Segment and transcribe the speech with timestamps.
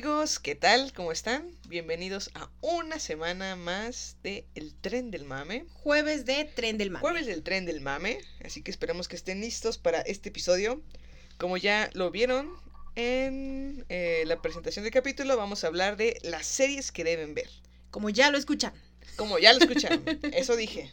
[0.00, 0.94] Amigos, ¿qué tal?
[0.94, 1.44] ¿Cómo están?
[1.68, 5.66] Bienvenidos a una semana más de El Tren del Mame.
[5.74, 7.00] Jueves de tren del mame.
[7.02, 10.80] Jueves del Tren del Mame, así que esperamos que estén listos para este episodio.
[11.36, 12.50] Como ya lo vieron
[12.96, 17.50] en eh, la presentación del capítulo, vamos a hablar de las series que deben ver.
[17.90, 18.72] Como ya lo escuchan.
[19.16, 20.90] Como ya lo escucharon, eso dije.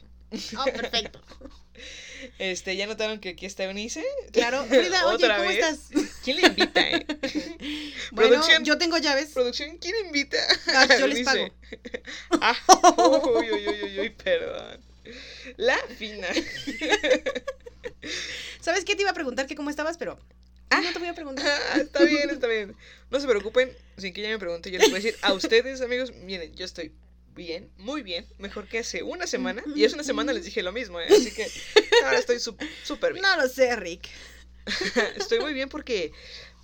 [0.58, 1.22] Oh, perfecto.
[2.40, 4.04] Este, ¿ya notaron que aquí está Eunice?
[4.32, 4.66] Claro.
[4.66, 5.60] Frida, oye, ¿cómo vez.
[5.60, 5.80] estás?
[6.24, 7.06] ¿Quién le invita, eh?
[8.12, 8.64] Bueno, Producción.
[8.64, 9.32] yo tengo llaves.
[9.34, 10.38] Producción, ¿quién invita?
[10.68, 11.50] Ah, yo les pago.
[12.42, 12.56] Ah,
[13.26, 14.80] uy, uy, uy, uy, perdón.
[15.58, 16.28] La fina.
[18.62, 19.98] ¿Sabes qué te iba a preguntar que cómo estabas?
[19.98, 20.18] Pero
[20.70, 21.46] no te voy a preguntar.
[21.72, 22.76] Ah, está bien, está bien.
[23.10, 25.82] No se preocupen, sin que ella me pregunte, yo les voy a decir a ustedes,
[25.82, 26.92] amigos, miren, yo estoy
[27.38, 29.64] bien, muy bien, mejor que hace una semana.
[29.76, 31.08] Y hace una semana les dije lo mismo, ¿eh?
[31.10, 31.48] así que
[32.04, 33.22] ahora estoy súper bien.
[33.24, 34.10] No lo sé, Rick.
[35.16, 36.12] Estoy muy bien porque,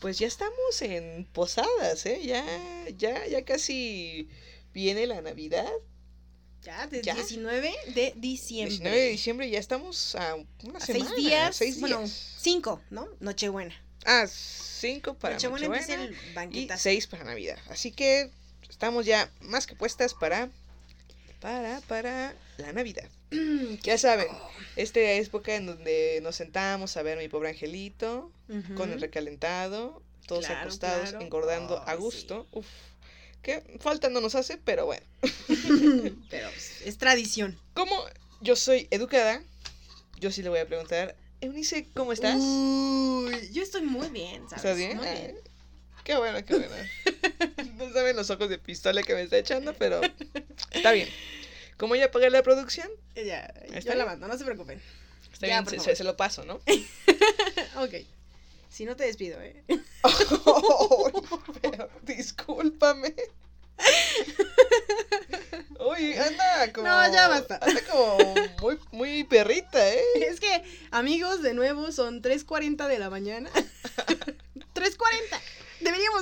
[0.02, 2.20] pues ya estamos en posadas, ¿eh?
[2.26, 2.44] Ya,
[2.98, 4.28] ya, ya casi
[4.74, 5.72] viene la Navidad.
[6.64, 7.16] Ya, desde Ya.
[7.16, 8.70] 19 de diciembre.
[8.72, 11.06] 19 de diciembre ya estamos a una A semana.
[11.06, 11.56] seis días.
[11.56, 13.08] Seis bueno, cinco, ¿no?
[13.22, 13.74] Nochebuena.
[14.06, 16.04] Ah, cinco para Nochebuena Nochebuena.
[16.06, 17.58] empieza el y seis para Navidad.
[17.70, 18.32] Así que
[18.70, 20.50] estamos ya más que puestas para
[21.44, 23.08] para para la Navidad.
[23.83, 24.27] Ya saben,
[24.77, 28.31] esta época en donde nos sentamos a ver a mi pobre angelito
[28.75, 31.26] con el recalentado, todos Claro, acostados, claro.
[31.26, 32.48] engordando a gusto.
[32.52, 32.67] Uf.
[33.42, 35.05] Que falta no nos hace, pero bueno.
[36.30, 36.49] Pero
[36.86, 37.59] es tradición.
[37.73, 37.93] Como
[38.42, 39.43] yo soy educada,
[40.20, 42.37] yo sí le voy a preguntar, Eunice, ¿cómo estás?
[42.39, 44.64] Uy, yo estoy muy bien, ¿sabes?
[44.64, 44.98] ¿Estás bien?
[44.98, 45.36] Muy Ah, bien.
[46.03, 46.75] Qué bueno, qué bueno.
[47.77, 50.02] no saben los ojos de pistola que me está echando, pero
[50.71, 51.08] está bien.
[51.77, 53.41] Como ya pagué la producción, Ya,
[53.73, 54.81] Está yo la mando, no se preocupen.
[55.31, 56.59] está Ya, bien, se, lo paso, ¿no?
[57.77, 57.95] Ok.
[58.69, 59.64] Si no te despido, ¿eh?
[61.61, 63.14] pero discúlpame.
[65.80, 66.87] Oye, anda como.
[66.87, 67.59] No, ya basta.
[67.61, 68.17] Anda como
[68.61, 70.02] muy, muy perrita, ¿eh?
[70.15, 73.49] Es que, amigos, de nuevo son 3.40 de la mañana.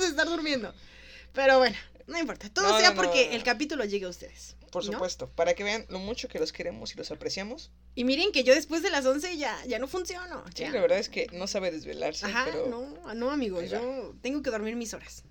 [0.00, 0.74] Deberíamos estar durmiendo.
[1.32, 1.76] Pero bueno,
[2.06, 2.48] no importa.
[2.50, 3.32] Todo No, sea no, porque no.
[3.36, 4.56] el capítulo llegue a ustedes.
[4.70, 7.70] Por supuesto, para que vean lo mucho que los queremos y los apreciamos.
[7.94, 10.42] Y miren que yo después de las 11 ya, ya no funciono.
[10.54, 10.70] Sí, ya.
[10.70, 13.68] la verdad es que no sabe desvelarse, Ajá, pero no, no, amigos.
[13.68, 15.24] Yo tengo que dormir mis horas.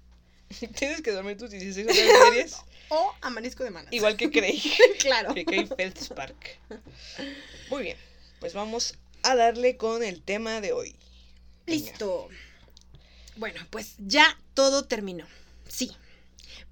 [0.78, 2.56] tienes que dormir tus 16 horas de series,
[2.90, 3.92] O amanezco de malas.
[3.94, 4.62] igual que Craig.
[5.00, 5.34] claro.
[5.34, 6.60] que Kate Feldspark.
[7.72, 7.98] Muy bien,
[8.40, 10.96] pues vamos a darle con el tema de hoy.
[11.66, 11.92] Venga.
[13.42, 15.26] Bueno, pues ya todo terminó.
[15.68, 15.92] Sí.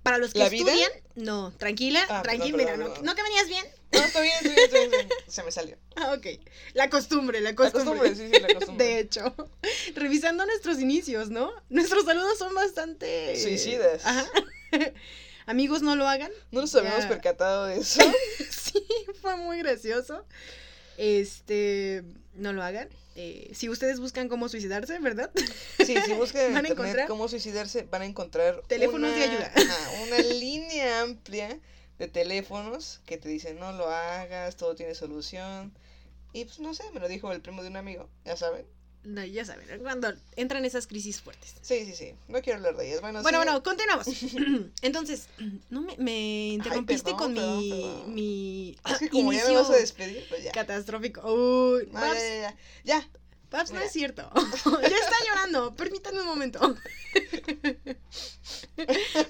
[0.03, 3.65] Para los que estudian, no, tranquila, Ah, tranquila, perdón, no, no que venías bien.
[3.91, 5.09] No, está bien, está bien, está bien.
[5.27, 5.77] Se me salió.
[5.95, 6.27] Ah, ok.
[6.75, 8.09] La costumbre, la La costumbre.
[8.11, 8.85] costumbre, sí, sí, la costumbre.
[8.85, 9.35] De hecho,
[9.95, 11.51] revisando nuestros inicios, ¿no?
[11.69, 14.05] Nuestros saludos son bastante Suicidas.
[14.05, 14.29] Ajá.
[15.47, 16.31] Amigos, no lo hagan.
[16.51, 17.09] No nos habíamos Ya.
[17.09, 17.99] percatado de eso.
[18.51, 18.85] sí,
[19.21, 20.23] fue muy gracioso.
[20.97, 22.03] Este,
[22.33, 22.89] no lo hagan.
[23.15, 25.31] Eh, si ustedes buscan cómo suicidarse, ¿verdad?
[25.85, 29.51] Sí, si buscan Van a encontrar cómo suicidarse, van a encontrar Teléfonos de una- ayuda.
[29.55, 31.59] ajá, una línea amplia
[31.97, 35.73] de teléfonos que te dicen no lo hagas, todo tiene solución.
[36.31, 38.65] Y pues no sé, me lo dijo el primo de un amigo, ya saben.
[39.03, 41.55] No, ya saben, cuando entran esas crisis fuertes.
[41.61, 42.15] Sí, sí, sí.
[42.27, 43.01] No quiero hablar de ellas.
[43.01, 44.07] Bueno, Bueno, sí, bueno, continuamos.
[44.81, 45.27] Entonces,
[45.69, 48.13] no me, me interrumpiste perdón, con perdón, mi, perdón.
[48.13, 50.51] mi Es que como ya me inicio vas a despedir, pues ya.
[50.51, 51.21] catastrófico.
[51.21, 52.55] Uy, No, Babs, ya, ya, ya.
[52.83, 53.09] Ya.
[53.51, 54.29] Babs, no es cierto.
[54.81, 55.73] ya está llorando.
[55.75, 56.59] Permítanme un momento.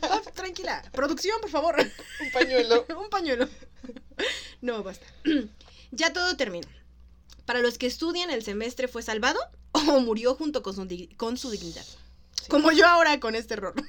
[0.02, 0.82] Babs, tranquila.
[0.92, 1.76] Producción, por favor.
[1.80, 2.86] Un pañuelo.
[3.00, 3.48] un pañuelo.
[4.62, 5.06] No, basta.
[5.92, 6.68] ya todo terminó.
[7.46, 9.40] Para los que estudian, el semestre fue salvado
[9.72, 11.86] o murió junto con su, dig- con su dignidad.
[12.48, 13.74] Como yo ahora con este error.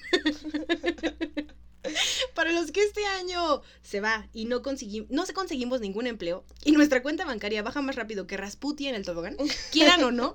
[2.34, 4.60] Para los que este año se va y no,
[5.08, 8.94] no se conseguimos ningún empleo y nuestra cuenta bancaria baja más rápido que Rasputi en
[8.94, 9.36] el tobogán,
[9.72, 10.34] quieran o no,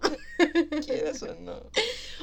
[0.85, 1.61] ¿Quieres o no?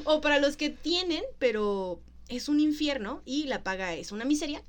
[0.05, 4.65] o para los que tienen, pero es un infierno y la paga es una miseria,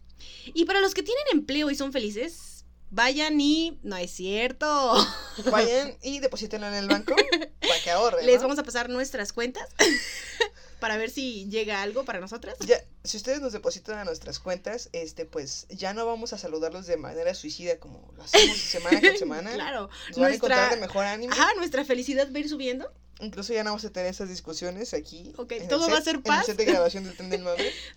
[0.54, 2.53] y para los que tienen empleo y son felices,
[2.94, 3.80] Vayan y...
[3.82, 4.68] No es cierto.
[5.52, 7.16] Vayan y deposítenlo en el banco
[7.60, 8.24] para que ahorren.
[8.24, 8.44] Les ¿no?
[8.44, 9.68] vamos a pasar nuestras cuentas
[10.80, 12.56] para ver si llega algo para nosotras.
[12.60, 16.86] Ya, si ustedes nos depositan a nuestras cuentas, este, pues ya no vamos a saludarlos
[16.86, 19.54] de manera suicida como lo hacemos semana con semana.
[19.54, 19.90] Claro.
[20.10, 20.76] Nos van a encontrar Nuestra...
[20.76, 21.34] de mejor ánimo.
[21.34, 22.94] Ajá, nuestra felicidad va a ir subiendo.
[23.22, 25.34] Incluso ya no vamos a tener esas discusiones aquí.
[25.38, 26.46] Ok, todo va a ser En el paz.
[26.46, 27.44] set de grabación del tren del.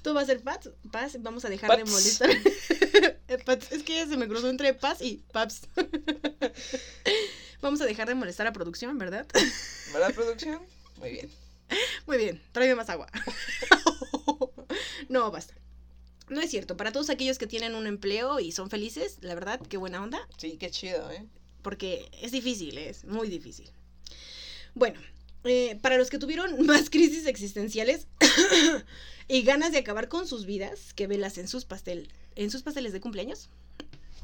[0.00, 0.70] Todo va a ser paz.
[0.90, 1.16] Paz.
[1.20, 2.30] Vamos a dejar de molestar.
[3.28, 3.38] Eh,
[3.70, 5.68] es que se me cruzó entre paz y paps.
[7.60, 9.26] Vamos a dejar de molestar a producción, ¿verdad?
[9.92, 10.62] ¿Verdad, producción?
[10.98, 11.30] Muy bien.
[12.06, 13.08] Muy bien, tráeme más agua.
[15.08, 15.54] no, basta.
[16.28, 16.76] No es cierto.
[16.76, 20.18] Para todos aquellos que tienen un empleo y son felices, la verdad, qué buena onda.
[20.36, 21.24] Sí, qué chido, ¿eh?
[21.62, 23.70] Porque es difícil, es muy difícil.
[24.74, 25.00] Bueno,
[25.44, 28.06] eh, para los que tuvieron más crisis existenciales
[29.28, 32.92] y ganas de acabar con sus vidas, que velas en sus pastel, en sus pasteles
[32.92, 33.48] de cumpleaños.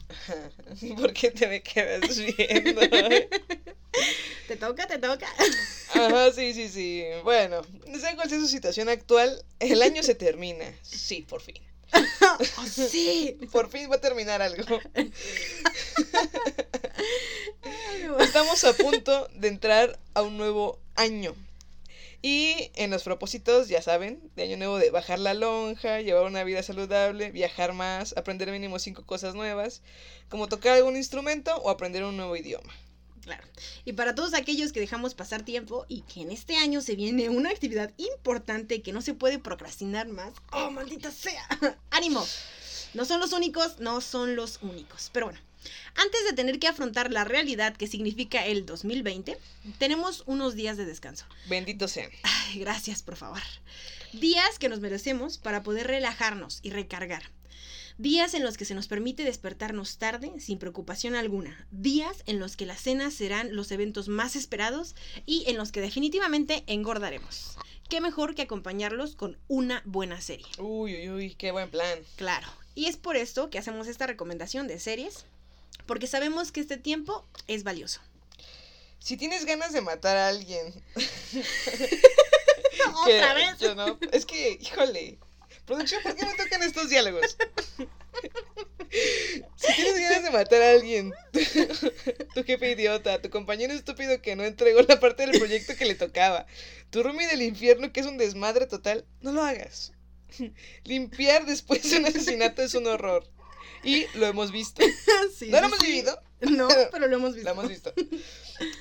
[0.97, 2.81] ¿Por qué te me quedas viendo?
[4.49, 5.27] Te toca, te toca.
[5.95, 7.05] Ajá, sí, sí, sí.
[7.23, 7.63] Bueno,
[7.99, 10.65] sea cual sea su situación actual, el año se termina.
[10.83, 11.57] Sí, por fin.
[12.59, 13.39] Oh, sí.
[13.51, 14.81] Por fin va a terminar algo.
[18.21, 21.35] Estamos a punto de entrar a un nuevo año.
[22.23, 26.45] Y en los propósitos, ya saben, de año nuevo de bajar la lonja, llevar una
[26.45, 29.83] vida saludable, viajar más, aprender mínimo cinco cosas nuevas,
[30.29, 32.73] como tocar algún instrumento o aprender un nuevo idioma.
[33.23, 33.43] Claro.
[33.85, 37.29] Y para todos aquellos que dejamos pasar tiempo y que en este año se viene
[37.29, 40.33] una actividad importante que no se puede procrastinar más.
[40.53, 41.47] ¡Oh, maldita sea!
[41.91, 42.25] ¡Ánimo!
[42.95, 45.11] No son los únicos, no son los únicos.
[45.13, 45.41] Pero bueno,
[45.95, 49.39] antes de tener que afrontar la realidad que significa el 2020,
[49.79, 51.27] tenemos unos días de descanso.
[51.49, 52.11] Bendito sean.
[52.23, 53.43] Ay, gracias, por favor.
[54.13, 57.23] Días que nos merecemos para poder relajarnos y recargar.
[57.99, 61.67] Días en los que se nos permite despertarnos tarde sin preocupación alguna.
[61.71, 64.95] Días en los que las cenas serán los eventos más esperados
[65.27, 67.57] y en los que definitivamente engordaremos.
[67.89, 70.47] ¿Qué mejor que acompañarlos con una buena serie?
[70.59, 71.99] Uy, uy, uy, qué buen plan.
[72.17, 72.49] Claro.
[72.75, 75.27] Y es por esto que hacemos esta recomendación de series,
[75.87, 78.01] porque sabemos que este tiempo es valioso.
[78.99, 80.73] Si tienes ganas de matar a alguien.
[83.05, 83.59] ¡Otra vez!
[83.59, 83.99] Yo no.
[84.13, 85.19] Es que, híjole.
[85.67, 87.37] Producción, ¿por qué me tocan estos diálogos?
[89.57, 91.15] Si tienes ganas de matar a alguien,
[92.35, 95.95] tu jefe idiota, tu compañero estúpido que no entregó la parte del proyecto que le
[95.95, 96.47] tocaba,
[96.91, 99.93] tu roomie del infierno que es un desmadre total, no lo hagas.
[100.85, 103.27] Limpiar después de un asesinato es un horror.
[103.85, 104.83] Y lo hemos visto.
[105.37, 105.87] Sí, ¿No lo hemos sí.
[105.87, 106.21] vivido?
[106.41, 107.49] No, pero lo hemos visto.
[107.49, 107.93] Lo hemos visto.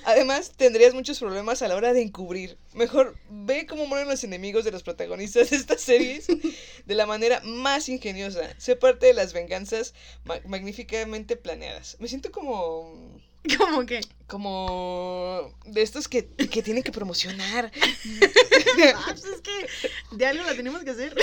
[0.03, 2.57] Además, tendrías muchos problemas a la hora de encubrir.
[2.74, 6.27] Mejor ve cómo mueren los enemigos de los protagonistas de estas series
[6.86, 8.42] de la manera más ingeniosa.
[8.57, 9.94] Sé parte de las venganzas
[10.25, 11.98] ma- magníficamente planeadas.
[12.00, 13.19] Me siento como.
[13.57, 14.01] ¿Cómo que?
[14.27, 15.56] como.
[15.65, 17.71] de estos que, que tienen que promocionar.
[18.95, 21.15] Ah, pues es que de algo la tenemos que hacer.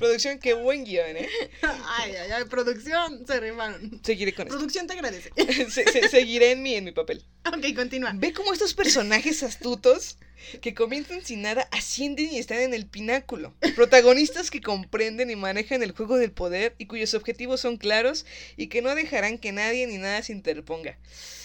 [0.00, 1.28] Producción, qué buen guion, ¿eh?
[1.62, 4.00] Ay, ay, ay, producción, se rimaron.
[4.02, 4.56] Seguiré con esto.
[4.58, 5.30] Producción te agradece.
[5.70, 7.22] Se- se- seguiré en mi, en mi papel.
[7.46, 8.12] Ok, continúa.
[8.14, 10.16] Ve cómo estos personajes astutos
[10.62, 13.54] que comienzan sin nada ascienden y están en el pináculo.
[13.76, 18.24] Protagonistas que comprenden y manejan el juego del poder y cuyos objetivos son claros
[18.56, 20.98] y que no dejarán que nadie ni nada se interponga.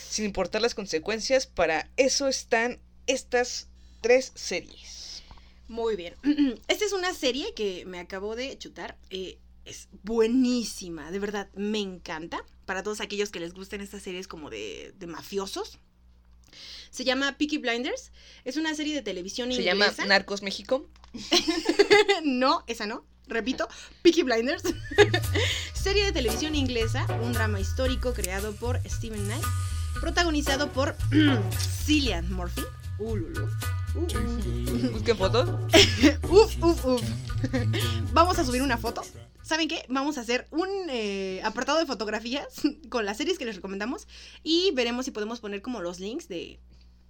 [0.09, 3.67] Sin importar las consecuencias, para eso están estas
[4.01, 5.14] tres series.
[5.67, 6.13] Muy bien.
[6.67, 8.97] Esta es una serie que me acabo de chutar.
[9.09, 12.43] eh, es buenísima, de verdad, me encanta.
[12.67, 15.79] Para todos aquellos que les gusten estas series como de, de mafiosos.
[16.91, 18.11] Se llama Peaky Blinders.
[18.43, 19.91] Es una serie de televisión Se inglesa.
[20.03, 20.87] llama Narcos México.
[22.23, 23.05] no, esa no.
[23.27, 23.67] Repito,
[24.03, 24.63] Peaky Blinders.
[25.73, 29.43] Serie de televisión inglesa, un drama histórico creado por Stephen Knight,
[29.99, 30.95] protagonizado por
[31.85, 32.61] Cillian Murphy.
[32.99, 33.49] Uh, lulu.
[34.05, 34.91] Uh, uh.
[34.91, 35.49] Busquen fotos.
[36.29, 37.01] Uf, uf, uf.
[38.13, 39.03] Vamos a subir una foto.
[39.41, 39.85] ¿Saben qué?
[39.87, 42.47] Vamos a hacer un eh, apartado de fotografías
[42.89, 44.07] con las series que les recomendamos
[44.43, 46.59] y veremos si podemos poner como los links de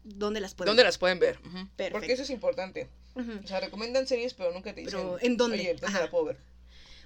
[0.03, 0.87] dónde las pueden ¿Dónde ver.
[0.87, 1.39] las pueden ver?
[1.75, 1.93] Perfecto.
[1.93, 2.89] Porque eso es importante.
[3.15, 3.31] Ujú.
[3.43, 4.99] O sea, recomiendan series, pero nunca te dicen.
[4.99, 5.57] Pero, ¿en dónde?
[5.57, 6.01] Oye, ¿dónde Ajá.
[6.01, 6.37] la puedo ver?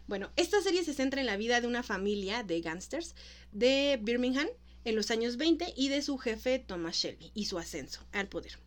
[0.07, 3.15] Bueno, esta serie se centra en la vida de una familia de gángsters
[3.51, 4.47] de Birmingham
[4.83, 8.57] en los años 20 y de su jefe Thomas Shelby y su ascenso al poder.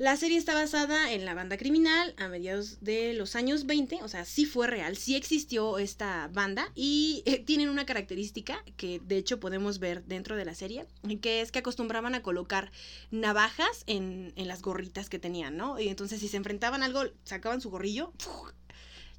[0.00, 4.08] La serie está basada en la banda criminal a mediados de los años 20, o
[4.08, 9.18] sea, sí fue real, sí existió esta banda y eh, tienen una característica que de
[9.18, 10.86] hecho podemos ver dentro de la serie,
[11.20, 12.72] que es que acostumbraban a colocar
[13.10, 15.78] navajas en, en las gorritas que tenían, ¿no?
[15.78, 18.14] Y entonces si se enfrentaban a algo, sacaban su gorrillo,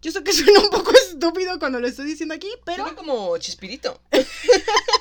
[0.02, 3.38] Yo sé que suena un poco estúpido cuando lo estoy diciendo aquí, pero, Suena como
[3.38, 4.02] chispirito.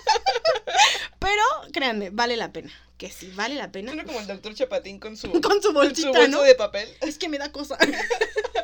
[1.20, 2.72] pero créanme, vale la pena.
[2.98, 3.92] Que sí, vale la pena.
[3.92, 6.42] Suena como el doctor Chapatín con su, Con su con su bolsita, ¿no?
[6.42, 6.88] de papel.
[7.00, 7.78] Es que me da cosa.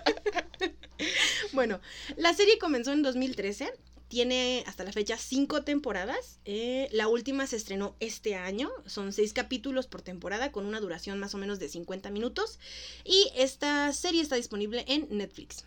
[1.52, 1.80] bueno,
[2.16, 3.72] la serie comenzó en 2013.
[4.08, 6.38] Tiene hasta la fecha cinco temporadas.
[6.44, 8.70] Eh, la última se estrenó este año.
[8.86, 12.58] Son seis capítulos por temporada con una duración más o menos de 50 minutos.
[13.04, 15.64] Y esta serie está disponible en Netflix.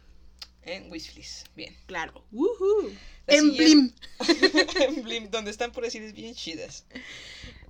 [0.63, 1.45] En Wisflies.
[1.55, 1.75] Bien.
[1.85, 2.23] Claro.
[2.31, 2.91] ¡Woohoo!
[3.27, 3.93] La En Blim.
[4.81, 6.85] en Blim, donde están por decir bien chidas.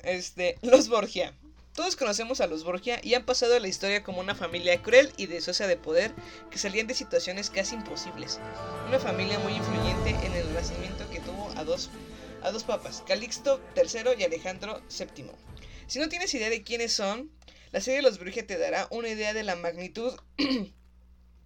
[0.04, 1.34] Este, los Borgia.
[1.76, 5.14] Todos conocemos a los Borgia y han pasado a la historia como una familia cruel
[5.18, 6.14] y deseosa de poder
[6.52, 8.40] que salían de situaciones casi imposibles.
[8.88, 11.90] Una familia muy influyente en el renacimiento que tuvo a dos,
[12.42, 15.32] a dos papas, Calixto III y Alejandro VII.
[15.88, 17.32] Si no tienes idea de quiénes son,
[17.72, 20.14] la serie de los Borgia te dará una idea de la magnitud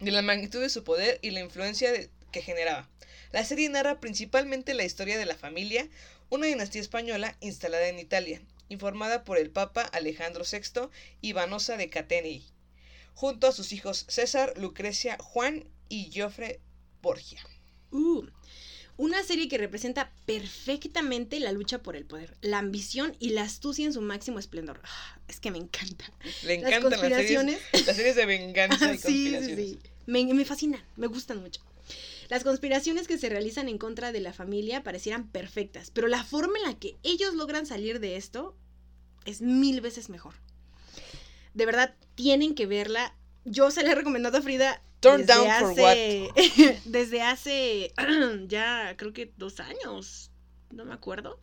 [0.00, 1.90] de la magnitud de su poder y la influencia
[2.32, 2.88] que generaba.
[3.32, 5.88] La serie narra principalmente la historia de la familia,
[6.30, 10.88] una dinastía española instalada en Italia, informada por el Papa Alejandro VI
[11.20, 12.44] y Vanosa de Catenei,
[13.14, 16.60] junto a sus hijos César, Lucrecia, Juan y Joffre
[17.02, 17.44] Borgia.
[17.90, 18.24] Uh,
[18.96, 23.84] una serie que representa perfectamente la lucha por el poder, la ambición y la astucia
[23.84, 24.80] en su máximo esplendor.
[24.84, 26.12] Ah, es que me encanta.
[26.42, 27.60] Le Las encantan las series, conspiraciones.
[27.86, 29.56] las series de venganza y sí, sí, conspiraciones.
[29.56, 29.78] sí.
[30.06, 31.60] Me, me fascinan, me gustan mucho.
[32.28, 36.56] Las conspiraciones que se realizan en contra de la familia parecieran perfectas, pero la forma
[36.58, 38.56] en la que ellos logran salir de esto
[39.26, 40.34] es mil veces mejor.
[41.52, 43.14] De verdad, tienen que verla.
[43.44, 44.82] Yo se la he recomendado a Frida.
[45.04, 46.30] Turn desde down for hace,
[46.84, 47.92] Desde hace
[48.48, 50.30] ya creo que dos años.
[50.70, 51.40] No me acuerdo.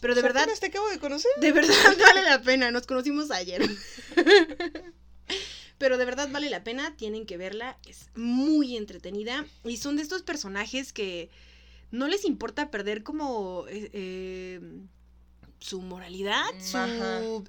[0.00, 1.30] Pero de verdad, te acabo de conocer.
[1.40, 2.70] de verdad vale la pena.
[2.70, 3.62] Nos conocimos ayer.
[5.78, 10.02] Pero de verdad vale la pena, tienen que verla, es muy entretenida y son de
[10.02, 11.28] estos personajes que
[11.90, 14.60] no les importa perder como eh, eh,
[15.58, 17.44] su moralidad, su...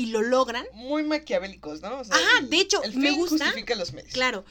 [0.00, 0.64] Y lo logran.
[0.72, 2.00] Muy maquiavélicos, ¿no?
[2.00, 3.44] O sea, Ajá, el- de hecho, el me fin gusta.
[3.46, 4.12] justifica los medios.
[4.14, 4.44] Claro,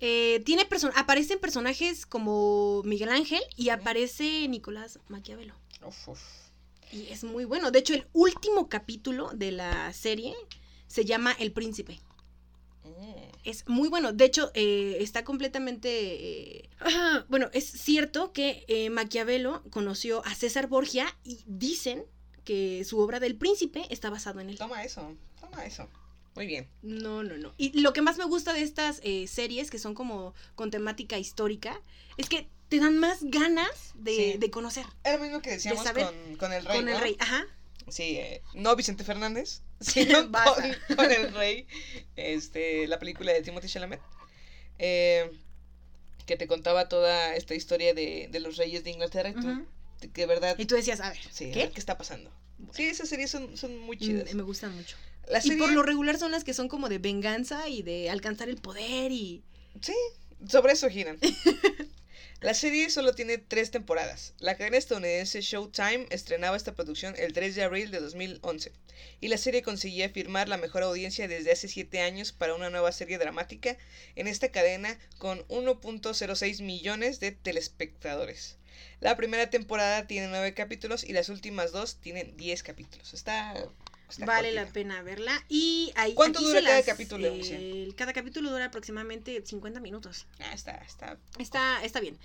[0.00, 5.54] eh, tiene person aparecen personajes como Miguel Ángel y aparece Nicolás Maquiavelo.
[5.86, 6.20] Uf, uf.
[6.92, 7.70] Y es muy bueno.
[7.70, 10.34] De hecho, el último capítulo de la serie
[10.86, 12.00] se llama El Príncipe.
[12.84, 13.30] Mm.
[13.44, 14.12] Es muy bueno.
[14.12, 15.88] De hecho, eh, está completamente...
[15.90, 16.68] eh,
[17.28, 22.04] bueno, es cierto que eh, Maquiavelo conoció a César Borgia y dicen
[22.44, 24.58] que su obra del príncipe está basado en él.
[24.58, 25.88] Toma eso, toma eso.
[26.36, 26.68] Muy bien.
[26.82, 27.52] No, no, no.
[27.56, 31.18] Y lo que más me gusta de estas eh, series, que son como con temática
[31.18, 31.80] histórica,
[32.16, 34.38] es que te dan más ganas de, Sí.
[34.38, 36.76] de conocer Era lo mismo que decíamos saber con, con el rey.
[36.78, 37.16] con el rey.
[37.18, 37.46] Ajá.
[37.88, 41.66] Sí, eh, no Vicente Fernández, sino con, con el rey.
[42.14, 44.00] Este, la película de Timothy Chalamet.
[44.78, 45.30] eh,
[46.26, 49.30] que te contaba toda esta historia de, de los reyes de Inglaterra.
[49.30, 49.66] Y tú,
[50.08, 51.58] que verdad, Y tú decías, a ver, sí, a ¿qué?
[51.60, 52.32] ver ¿qué está pasando?
[52.72, 54.32] Sí, esas series son, son muy chidas.
[54.32, 54.96] Mm, Me gustan mucho.
[55.28, 58.48] La Y por lo regular son las que son como de venganza y de alcanzar
[58.48, 59.42] el poder y...
[59.80, 59.94] Sí,
[60.48, 61.18] sobre eso giran.
[62.40, 64.32] La serie solo tiene tres temporadas.
[64.38, 68.72] La cadena estadounidense Showtime estrenaba esta producción el 3 de abril de 2011
[69.20, 72.92] y la serie conseguía firmar la mejor audiencia desde hace 7 años para una nueva
[72.92, 73.76] serie dramática
[74.16, 78.56] en esta cadena con 1.06 millones de telespectadores.
[79.00, 83.14] La primera temporada tiene 9 capítulos y las últimas dos tienen 10 capítulos.
[83.14, 83.54] Está...
[84.08, 85.32] está vale la pena verla.
[85.48, 90.26] Y ahí, ¿Cuánto dura cada las, capítulo, eh, cada capítulo dura aproximadamente 50 minutos.
[90.40, 91.18] Ah, está, está...
[91.38, 92.18] Está, está bien.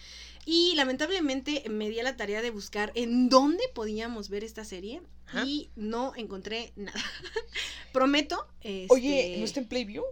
[0.46, 5.02] Y lamentablemente me di a la tarea de buscar en dónde podíamos ver esta serie
[5.28, 5.44] Ajá.
[5.46, 7.02] y no encontré nada.
[7.94, 8.48] Prometo.
[8.90, 10.04] Oye, este, ¿no está en Playview?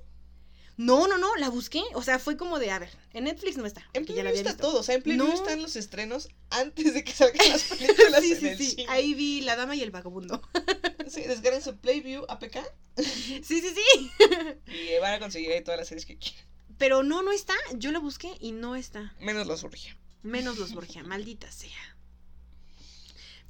[0.75, 1.83] No, no, no, la busqué.
[1.93, 3.87] O sea, fue como de, a ver, en Netflix no está.
[3.93, 5.33] En había está todo, o sea, en Playview No.
[5.33, 8.69] están los estrenos antes de que salgan las películas Sí, en sí, el sí.
[8.71, 8.85] cine.
[8.89, 10.41] Ahí vi La Dama y el Vagabundo.
[11.09, 12.57] Sí, descarguen su Playview APK
[12.97, 14.09] Sí, sí, sí.
[14.67, 16.43] y eh, van a conseguir ahí todas las series que quieran.
[16.77, 17.53] Pero no, no está.
[17.75, 19.13] Yo la busqué y no está.
[19.19, 19.95] Menos los Borgia.
[20.23, 21.97] Menos los Borgia, maldita sea.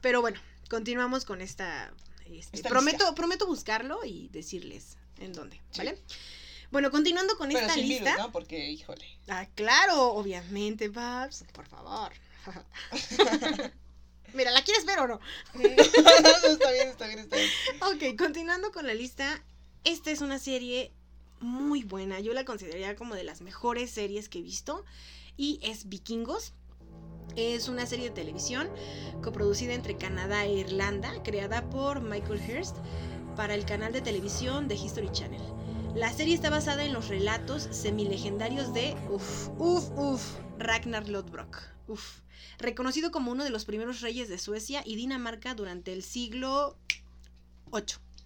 [0.02, 0.40] Pero bueno,
[0.70, 1.94] continuamos con esta.
[2.26, 3.16] este, Esta prometo, lista.
[3.16, 5.84] prometo buscarlo y decirles en dónde, Sí.
[6.74, 8.04] Bueno, continuando con Pero esta sin lista.
[8.14, 8.32] virus, ¿no?
[8.32, 9.06] Porque, híjole.
[9.28, 12.12] Ah, claro, obviamente, Babs, por favor.
[14.34, 15.20] Mira, ¿la quieres ver o no?
[15.54, 17.50] No, está bien, está bien, está bien.
[17.82, 19.44] Ok, continuando con la lista.
[19.84, 20.92] Esta es una serie
[21.42, 22.20] muy buena.
[22.20, 24.84] Yo la consideraría como de las mejores series que he visto.
[25.38, 26.54] Y es Vikingos.
[27.36, 28.68] Es una serie de televisión
[29.22, 32.78] coproducida entre Canadá e Irlanda, creada por Michael Hurst
[33.36, 35.42] para el canal de televisión de History Channel.
[35.96, 40.24] La serie está basada en los relatos semilegendarios de, uff, uff, uff,
[40.58, 41.62] Ragnar Lodbrok.
[41.88, 42.20] Uf.
[42.58, 46.78] Reconocido como uno de los primeros reyes de Suecia y Dinamarca durante el siglo
[47.72, 47.84] VIII.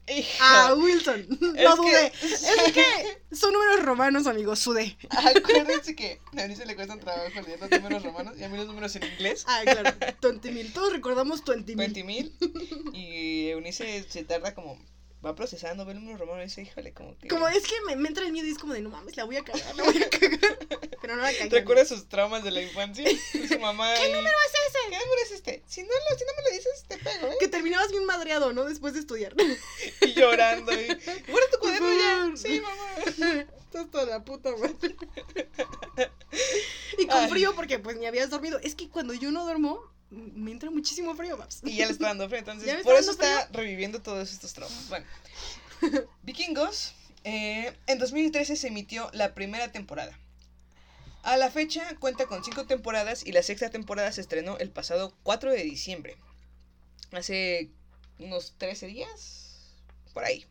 [0.10, 1.28] Hija, Ah, Wilson.
[1.42, 2.12] No Es que- dudé.
[2.22, 4.60] Es que son números romanos, amigos.
[4.60, 4.98] Sudé.
[5.10, 8.68] Acuérdense que a Eunice le cuestan trabajo leer los números romanos y a mí los
[8.68, 9.44] números en inglés.
[9.46, 9.94] Ah, claro.
[10.22, 10.72] 20 mil.
[10.72, 11.78] Todos recordamos 20 mil.
[11.94, 12.34] 20 mil.
[12.94, 14.80] Y Eunice se tarda como.
[15.28, 17.28] Va procesando, ve el número romano y dice, híjole, como que.
[17.28, 19.26] Como es que me, me entra el miedo y es como de no mames, la
[19.26, 20.40] voy a cagar, la voy a cagar.
[21.02, 21.50] Pero no la cagué.
[21.50, 23.06] ¿Recuerda sus traumas de la infancia?
[23.32, 23.94] Su mamá.
[23.96, 24.80] ¿Qué número es ese?
[24.90, 25.64] ¿Qué número es este?
[25.68, 27.36] Si no, lo, si no me lo dices, te pego, ¿eh?
[27.42, 28.64] Que terminabas bien madreado, ¿no?
[28.64, 29.36] Después de estudiar.
[30.02, 30.72] Y llorando.
[30.72, 32.38] Y, ¿Guarda tu cuaderno ya?
[32.38, 33.46] Sí, mamá.
[33.60, 34.96] Estás toda la puta madre.
[36.98, 37.30] Y con Ay.
[37.30, 38.60] frío porque pues ni habías dormido.
[38.60, 41.62] Es que cuando yo no duermo, me entra muchísimo frío, Babs.
[41.64, 42.40] Y ya le está dando frío.
[42.40, 44.90] Entonces, por está eso está reviviendo todos estos traumas.
[44.90, 45.06] Bueno.
[46.24, 46.94] Vikingos.
[47.24, 50.18] eh, en 2013 se emitió la primera temporada.
[51.24, 55.14] A la fecha cuenta con cinco temporadas y la sexta temporada se estrenó el pasado
[55.24, 56.16] 4 de diciembre.
[57.12, 57.70] Hace
[58.18, 59.44] unos 13 días.
[60.14, 60.48] Por ahí.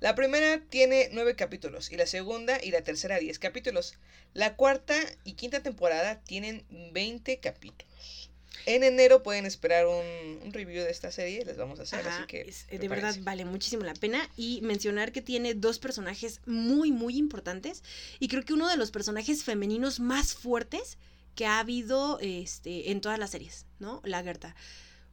[0.00, 3.94] La primera tiene nueve capítulos y la segunda y la tercera 10 capítulos.
[4.34, 8.30] La cuarta y quinta temporada tienen 20 capítulos.
[8.64, 12.16] En enero pueden esperar un, un review de esta serie, les vamos a hacer, Ajá,
[12.18, 16.40] así que es- de verdad vale muchísimo la pena y mencionar que tiene dos personajes
[16.46, 17.82] muy muy importantes
[18.18, 20.98] y creo que uno de los personajes femeninos más fuertes
[21.34, 24.00] que ha habido este en todas las series, ¿no?
[24.04, 24.56] La Gerta.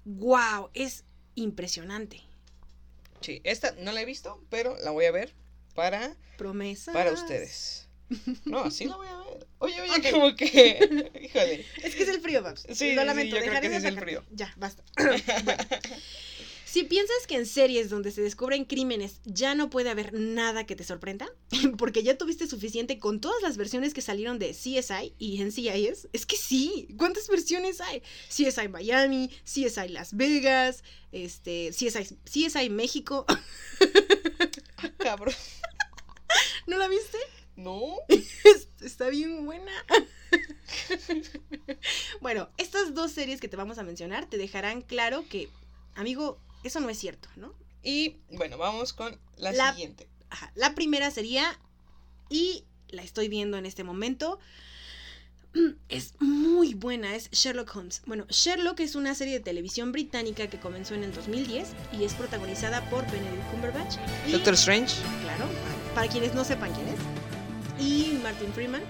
[0.06, 1.04] Wow, es
[1.36, 2.22] impresionante.
[3.22, 5.34] Sí, esta no la he visto, pero la voy a ver
[5.76, 6.92] para, Promesa.
[6.94, 7.88] para ustedes.
[8.46, 9.48] No, sí la voy a ver.
[9.60, 10.12] Oye, oye, Ok.
[10.12, 11.66] como que, híjole.
[11.82, 12.62] Es que es el frío, Babs.
[12.74, 14.24] Sí, Lo sí, lamento, yo creo que sí es el frío.
[14.32, 14.84] Ya, basta.
[15.44, 15.64] Bueno.
[16.66, 20.76] Si piensas que en series donde se descubren crímenes ya no puede haber nada que
[20.76, 21.32] te sorprenda,
[21.78, 26.26] porque ya tuviste suficiente con todas las versiones que salieron de CSI y NCIS, es
[26.26, 28.02] que sí, ¿cuántas versiones hay?
[28.28, 35.36] CSI Miami, CSI Las Vegas, este, CSI, CSI México, Ah, cabrón.
[36.66, 37.20] ¿no la viste?
[37.56, 37.96] No.
[38.82, 39.72] Está bien buena.
[42.22, 45.50] bueno, estas dos series que te vamos a mencionar te dejarán claro que,
[45.96, 47.54] amigo, eso no es cierto, ¿no?
[47.84, 50.08] Y bueno, vamos con la, La- siguiente.
[50.30, 51.60] Ajá, la primera sería,
[52.30, 54.40] y la estoy viendo en este momento,
[55.90, 58.02] es muy buena, es Sherlock Holmes.
[58.06, 61.68] Bueno, Sherlock es una serie de televisión británica que comenzó en el 2010
[62.00, 63.96] y es protagonizada por Benedict Cumberbatch.
[64.28, 64.96] Y, Doctor Strange.
[65.22, 65.46] Claro,
[65.94, 66.96] para quienes no sepan quién es.
[67.84, 68.82] Y Martin Freeman.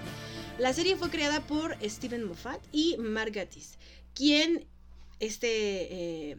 [0.58, 3.76] La serie fue creada por Stephen Moffat y Mark Gatiss,
[4.14, 4.66] quien,
[5.18, 6.36] este, eh,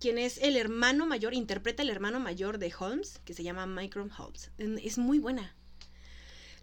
[0.00, 4.12] quien es el hermano mayor, interpreta el hermano mayor de Holmes, que se llama Mycroft
[4.18, 4.50] Holmes.
[4.82, 5.54] Es muy buena.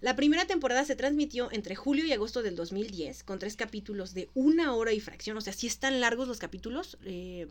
[0.01, 4.29] La primera temporada se transmitió entre julio y agosto del 2010, con tres capítulos de
[4.33, 5.37] una hora y fracción.
[5.37, 6.97] O sea, si están largos los capítulos.
[7.05, 7.47] eh,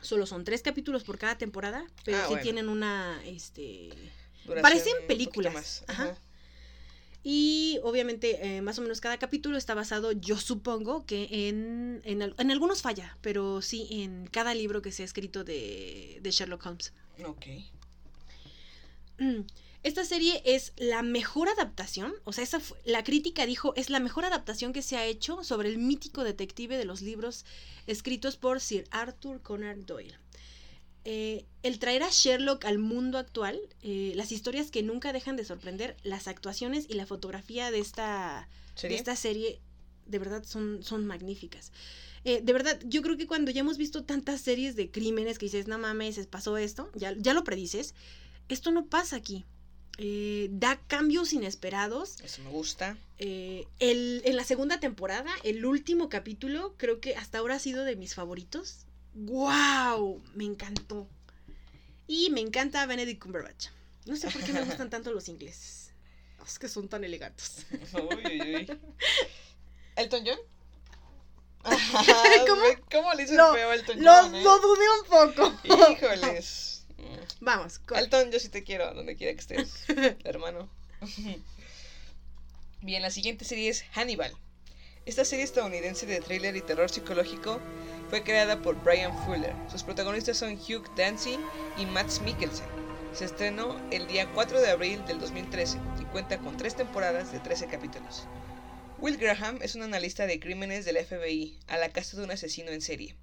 [0.00, 2.42] solo son tres capítulos por cada temporada, pero Ah, sí bueno.
[2.44, 3.88] tienen una, este...
[4.44, 5.84] Duración Parecen películas.
[5.88, 6.16] Ajá.
[7.30, 12.22] Y obviamente, eh, más o menos cada capítulo está basado, yo supongo que en, en,
[12.22, 16.30] al- en algunos falla, pero sí en cada libro que se ha escrito de, de
[16.30, 16.94] Sherlock Holmes.
[17.26, 17.44] Ok.
[19.18, 19.40] Mm.
[19.82, 24.00] Esta serie es la mejor adaptación, o sea, esa fue- la crítica dijo, es la
[24.00, 27.44] mejor adaptación que se ha hecho sobre el mítico detective de los libros
[27.86, 30.16] escritos por Sir Arthur Conan Doyle.
[31.10, 35.44] Eh, el traer a Sherlock al mundo actual, eh, las historias que nunca dejan de
[35.46, 38.46] sorprender, las actuaciones y la fotografía de esta,
[38.82, 39.58] de esta serie,
[40.04, 41.72] de verdad son, son magníficas.
[42.24, 45.46] Eh, de verdad, yo creo que cuando ya hemos visto tantas series de crímenes que
[45.46, 47.94] dices, no mames, pasó esto, ya, ya lo predices,
[48.50, 49.46] esto no pasa aquí.
[49.96, 52.20] Eh, da cambios inesperados.
[52.20, 52.98] Eso me gusta.
[53.18, 57.84] Eh, el, en la segunda temporada, el último capítulo, creo que hasta ahora ha sido
[57.84, 58.84] de mis favoritos.
[59.20, 60.22] ¡Wow!
[60.34, 61.08] Me encantó.
[62.06, 63.68] Y me encanta Benedict Cumberbatch.
[64.06, 65.84] No sé por qué me gustan tanto los ingleses.
[66.46, 67.66] Es que son tan elegantes.
[67.92, 68.78] Uy, uy, uy.
[69.96, 70.38] ¿Elton John?
[72.48, 72.62] ¿Cómo?
[72.90, 74.34] ¿Cómo le hizo Lo- el feo a Elton Lo, John?
[74.34, 74.42] eh?
[74.42, 75.58] lo dudé un poco.
[75.64, 76.86] Híjoles.
[77.40, 78.04] Vamos, ¿cuál?
[78.04, 79.84] Elton, yo sí te quiero, donde quiera que estés,
[80.24, 80.70] hermano.
[82.80, 84.32] Bien, la siguiente serie es Hannibal.
[85.04, 87.60] Esta serie estadounidense de thriller y terror psicológico
[88.08, 89.54] fue creada por Brian Fuller.
[89.70, 91.38] Sus protagonistas son Hugh Dancy
[91.76, 92.66] y Matt Mikkelsen.
[93.12, 97.40] Se estrenó el día 4 de abril del 2013 y cuenta con tres temporadas de
[97.40, 98.26] 13 capítulos.
[98.98, 102.70] Will Graham es un analista de crímenes del FBI a la casa de un asesino
[102.70, 103.14] en serie.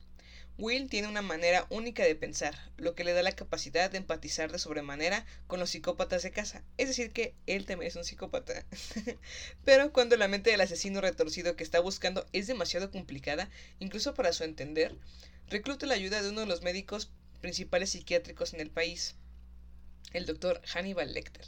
[0.57, 4.53] Will tiene una manera única de pensar, lo que le da la capacidad de empatizar
[4.53, 6.63] de sobremanera con los psicópatas de casa.
[6.77, 8.65] Es decir, que él también es un psicópata.
[9.65, 14.31] Pero cuando la mente del asesino retorcido que está buscando es demasiado complicada, incluso para
[14.31, 14.95] su entender,
[15.49, 19.15] recluta la ayuda de uno de los médicos principales psiquiátricos en el país,
[20.13, 21.45] el doctor Hannibal Lecter.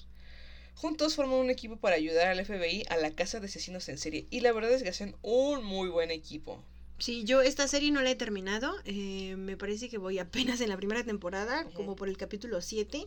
[0.75, 4.27] Juntos forman un equipo para ayudar al FBI a la casa de asesinos en serie.
[4.29, 6.61] Y la verdad es que hacen un muy buen equipo.
[6.99, 8.73] Sí, yo esta serie no la he terminado.
[8.85, 13.05] eh, me parece que voy apenas en la primera temporada, como por el capítulo 7.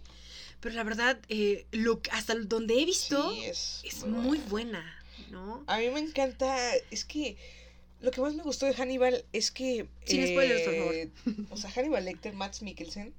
[0.61, 4.85] Pero la verdad, eh, lo, hasta donde he visto, Sí, es, es muy buena,
[5.31, 5.65] ¿no?
[5.67, 6.57] A mí me encanta.
[6.91, 7.37] Es que
[8.01, 9.89] lo que más me gustó de Hannibal es que.
[10.05, 10.95] Sin spoilers, por favor.
[10.95, 11.11] eh,
[11.51, 13.13] O sea, Hannibal Lecter, Max Mikkelsen,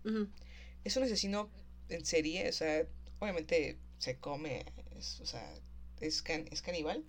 [0.85, 1.49] es un asesino
[1.89, 2.47] en serie.
[2.47, 2.85] O sea,
[3.19, 4.65] obviamente se come.
[4.97, 5.53] es- o sea,
[5.99, 7.03] es, can- es caníbal.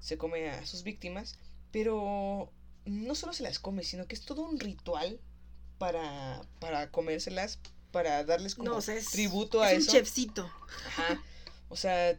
[0.00, 1.36] Se come a sus víctimas.
[1.72, 2.50] Pero
[2.84, 5.20] no solo se las come, sino que es todo un ritual
[5.78, 7.58] para, para comérselas.
[7.92, 9.92] Para darles como No, o sea, es, tributo a es un eso.
[9.92, 10.50] chefcito.
[10.86, 11.22] Ajá.
[11.70, 12.18] O sea,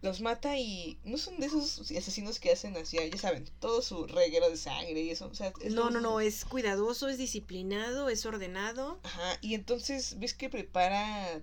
[0.00, 4.06] los mata y no son de esos asesinos que hacen así, ya saben, todo su
[4.06, 5.28] reguero de sangre y eso.
[5.28, 9.00] O sea, es No, no, no, es cuidadoso, es disciplinado, es ordenado.
[9.02, 9.38] Ajá.
[9.42, 11.40] Y entonces ves que prepara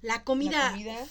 [0.00, 0.66] La comida.
[0.66, 1.06] la comida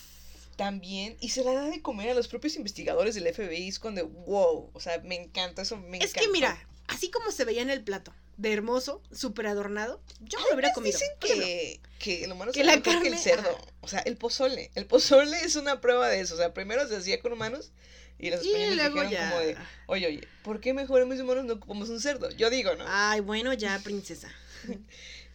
[0.65, 3.67] también y se la da de comer a los propios investigadores del FBI.
[3.67, 6.19] Es cuando, wow, o sea, me encanta eso, me Es encanta.
[6.21, 10.49] que mira, así como se veía en el plato, de hermoso, súper adornado, yo me
[10.49, 10.97] lo hubiera comido.
[10.97, 13.57] Dicen que, que el humano Que la que el carne- cerdo.
[13.81, 14.69] O sea, el pozole.
[14.75, 16.35] El pozole es una prueba de eso.
[16.35, 17.71] O sea, primero se hacía con humanos
[18.19, 19.29] y los Y españoles luego dijeron ya.
[19.31, 22.29] como de, oye, oye, ¿por qué mejor en mis humanos no comemos un cerdo?
[22.31, 22.85] Yo digo, ¿no?
[22.87, 24.31] Ay, bueno, ya, princesa.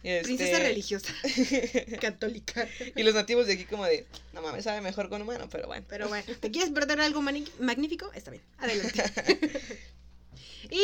[0.09, 1.13] Este, Princesa religiosa.
[2.01, 2.67] Católica.
[2.95, 5.85] y los nativos de aquí como de, no mames, sabe mejor con humano, pero bueno.
[5.89, 8.11] Pero bueno, ¿te quieres perder algo magnífico?
[8.13, 9.03] Está bien, adelante.
[10.69, 10.79] y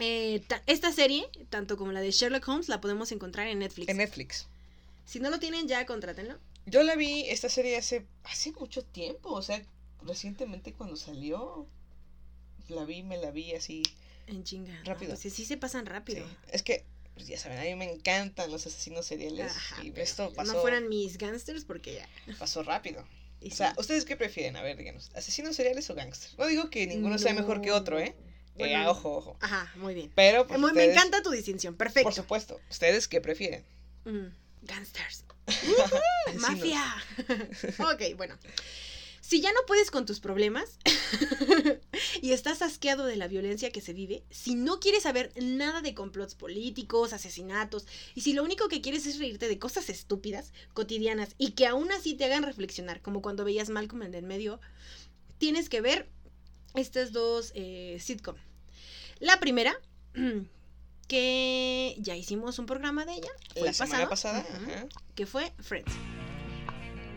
[0.00, 3.88] eh, ta- esta serie, tanto como la de Sherlock Holmes, la podemos encontrar en Netflix.
[3.88, 4.46] En Netflix.
[5.06, 6.38] Si no lo tienen, ya contrátenlo.
[6.66, 9.62] Yo la vi, esta serie hace, hace mucho tiempo, o sea,
[10.02, 11.66] recientemente cuando salió,
[12.68, 13.82] la vi, me la vi así.
[14.26, 14.72] En chinga.
[14.78, 14.84] ¿no?
[14.84, 15.10] Rápido.
[15.10, 15.90] Pues sí, sí se pasan Sí.
[15.92, 16.26] rápido.
[16.50, 20.32] Es que, pues ya saben, a mí me encantan los asesinos seriales Ajá, y esto
[20.34, 22.08] pasó, No fueran mis gangsters porque ya.
[22.38, 23.06] pasó rápido.
[23.40, 23.56] y O sí.
[23.58, 24.56] sea, ¿ustedes qué prefieren?
[24.56, 26.36] A ver, díganos, ¿asesinos seriales o gangsters?
[26.38, 28.14] No digo que ninguno sea mejor que otro, ¿eh?
[28.56, 29.36] Bueno, Eh, ojo, ojo.
[29.40, 30.12] Ajá, muy bien.
[30.14, 32.04] Pero, pues, Muy- me ustedes- encanta tu distinción, perfecto.
[32.04, 33.64] Por supuesto, ¿ustedes qué prefieren?
[34.04, 34.26] Mm,
[34.62, 35.24] gangsters.
[36.40, 36.82] Mafia.
[37.78, 38.38] ok, bueno.
[39.26, 40.78] Si ya no puedes con tus problemas
[42.20, 45.94] y estás asqueado de la violencia que se vive, si no quieres saber nada de
[45.94, 51.34] complots políticos, asesinatos, y si lo único que quieres es reírte de cosas estúpidas, cotidianas,
[51.38, 54.60] y que aún así te hagan reflexionar, como cuando veías Malcolm en el medio,
[55.38, 56.06] tienes que ver
[56.74, 58.36] estas dos eh, sitcom.
[59.20, 59.74] La primera,
[61.08, 65.50] que ya hicimos un programa de ella, fue La el semana pasado, pasada, que fue
[65.60, 65.94] Friends.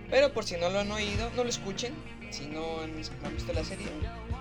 [0.10, 1.94] Pero por si no lo han oído, no lo escuchen.
[2.32, 3.88] Si no han, no han visto la serie.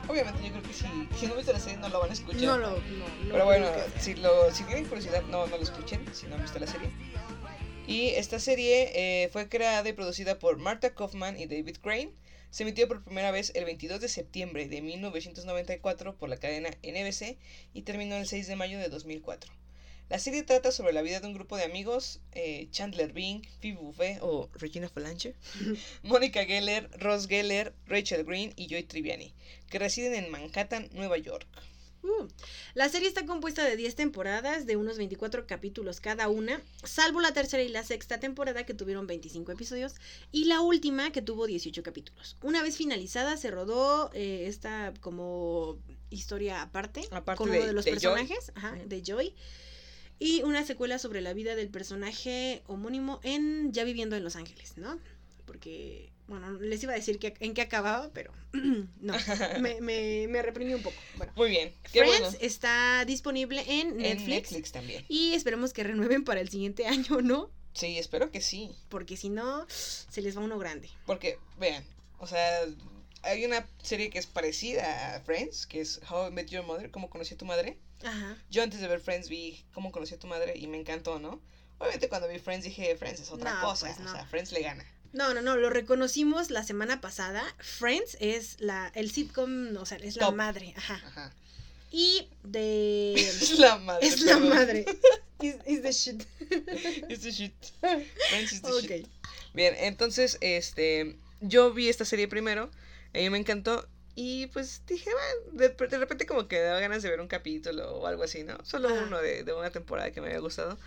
[0.09, 0.87] Obviamente yo creo que si,
[1.19, 2.43] si no han visto la serie no lo van a escuchar.
[2.43, 6.05] No lo, no, no Pero bueno, si, lo, si tienen curiosidad, no, no lo escuchen,
[6.13, 6.91] si no han visto la serie.
[7.87, 12.13] Y esta serie eh, fue creada y producida por Martha Kaufman y David Crane.
[12.51, 17.39] Se emitió por primera vez el 22 de septiembre de 1994 por la cadena NBC
[17.75, 19.53] y terminó el 6 de mayo de 2004.
[20.09, 23.77] La serie trata sobre la vida de un grupo de amigos, eh, Chandler Bing, Phoebe
[23.81, 25.35] Buffet o Regina Falange,
[26.05, 29.35] Mónica Geller, Ross Geller, Rachel Green y Joy Triviani,
[29.69, 31.47] que residen en Manhattan, Nueva York.
[32.03, 32.29] Uh,
[32.75, 37.33] la serie está compuesta de 10 temporadas, de unos 24 capítulos cada una, salvo la
[37.33, 39.97] tercera y la sexta temporada que tuvieron 25 episodios
[40.31, 42.37] y la última que tuvo 18 capítulos.
[42.45, 45.79] Una vez finalizada se rodó eh, esta como
[46.11, 48.14] historia aparte, Aparte con de- uno de los de Joy.
[48.21, 49.35] personajes, ajá, de Joy.
[50.19, 54.75] Y una secuela sobre la vida del personaje homónimo en Ya viviendo en Los Ángeles,
[54.77, 54.99] ¿no?
[55.45, 58.33] Porque, bueno, les iba a decir que, en qué acababa, pero
[59.01, 59.15] no,
[59.61, 60.97] me, me, me reprimí un poco.
[61.17, 62.39] Bueno, Muy bien, qué Friends bueno.
[62.41, 65.05] está disponible en En Netflix, Netflix también.
[65.09, 67.51] y esperemos que renueven para el siguiente año, ¿no?
[67.75, 68.71] Sí, espero que sí.
[68.89, 70.89] Porque si no, se les va uno grande.
[71.05, 71.85] Porque, vean,
[72.19, 72.61] o sea,
[73.23, 76.91] hay una serie que es parecida a Friends, que es How I Met Your Mother,
[76.91, 77.77] cómo conocí a tu madre.
[78.05, 78.37] Ajá.
[78.51, 81.41] Yo antes de ver Friends vi cómo conocí a tu madre y me encantó, ¿no?
[81.79, 84.11] Obviamente cuando vi Friends dije, Friends es otra No, cosa, pues no.
[84.11, 84.85] o sea, Friends le gana.
[85.13, 87.43] No, no, no, lo reconocimos la semana pasada.
[87.59, 91.01] Friends es la, el sitcom, o sea, es la madre, ajá.
[91.07, 91.33] Ajá.
[91.91, 93.15] Y de...
[93.17, 94.07] Es la madre.
[94.07, 94.85] es la madre.
[95.41, 96.27] Is, is the shit.
[97.11, 97.53] It's the shit.
[98.31, 98.81] Friends is the Ok.
[98.83, 99.07] shit.
[99.55, 102.71] Bien, entonces, este, yo vi esta serie primero,
[103.15, 107.03] a mí me encantó, Y pues dije, bueno, de, de repente como que daba ganas
[107.03, 108.57] de ver un capítulo o algo así, ¿no?
[108.65, 110.79] Solo uno de, de una temporada que me había gustado.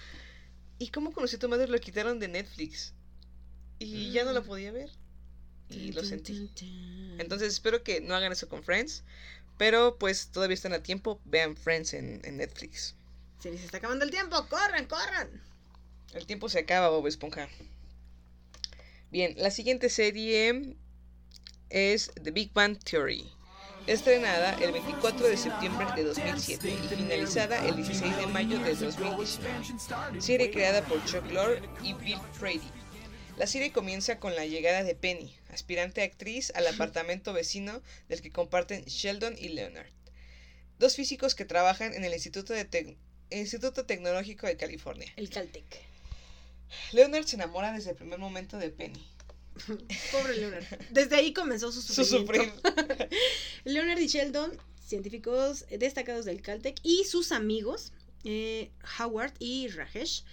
[0.80, 2.94] Y como conocí a tu madre lo quitaron de Netflix.
[3.78, 4.46] Y ya no lo Mm.
[4.46, 4.90] podía ver.
[5.70, 6.50] Y lo sentí.
[7.20, 9.04] Entonces espero que no hagan eso con Friends.
[9.60, 11.22] Pero pues todavía están a tiempo.
[11.26, 12.96] Vean Friends en, en Netflix.
[13.40, 14.48] Se les está acabando el tiempo.
[14.50, 15.30] ¡Corran, corran!
[16.14, 17.48] El tiempo se acaba, Bob Esponja.
[19.12, 20.76] Bien, la siguiente serie
[21.70, 23.30] es The Big Bang Theory.
[23.88, 30.22] Estrenada el 24 de septiembre de 2007 y finalizada el 16 de mayo de 2019.
[30.22, 32.70] Serie creada por Chuck Lorre y Bill Frady.
[33.38, 38.32] La serie comienza con la llegada de Penny, aspirante actriz al apartamento vecino del que
[38.32, 39.88] comparten Sheldon y Leonard,
[40.78, 42.98] dos físicos que trabajan en el Instituto, de Tec-
[43.32, 45.12] Instituto Tecnológico de California.
[45.16, 45.64] El Caltech.
[46.92, 49.08] Leonard se enamora desde el primer momento de Penny.
[50.12, 50.64] Pobre Leonard.
[50.92, 52.56] Desde ahí comenzó su Su sufrimiento.
[52.62, 53.10] sufrir.
[53.66, 54.52] Leonard y Sheldon,
[54.86, 57.92] científicos destacados del Caltech, y sus amigos,
[58.24, 60.24] eh, Howard y Rajesh,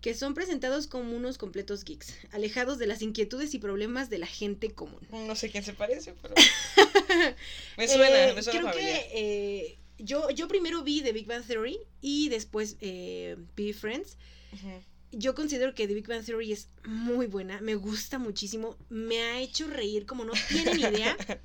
[0.00, 4.26] que son presentados como unos completos geeks, alejados de las inquietudes y problemas de la
[4.26, 5.00] gente común.
[5.10, 6.34] No sé quién se parece, pero.
[7.76, 9.02] Me suena, Eh, me suena creo familiar.
[9.02, 14.16] que eh, yo, yo primero vi The Big Bang Theory y después vi Friends.
[14.52, 14.82] Ujú.
[15.12, 19.40] Yo considero que The Big Bang Theory es muy buena, me gusta muchísimo, me ha
[19.40, 21.16] hecho reír como no tienen idea.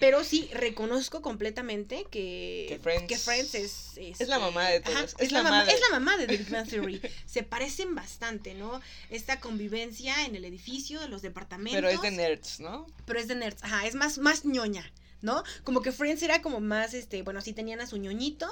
[0.00, 4.96] Pero sí, reconozco completamente que, Que Friends- que Friends es, Es la mamá de todos,
[4.96, 7.00] Ajá, es es, la la mamá, es la mamá de The Big Bang Theory.
[7.26, 8.80] Se parecen bastante, ¿no?
[9.08, 11.74] Esta convivencia en el edificio, los departamentos.
[11.76, 12.86] Pero es de nerds, ¿no?
[13.06, 13.62] pero es de nerds.
[13.62, 15.44] Ajá, es más, más ñoña, ¿no?
[15.62, 18.48] Como que Friends era como más, este, bueno, sí tenían a su ñoñito,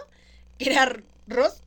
[0.62, 1.62] que era Ross,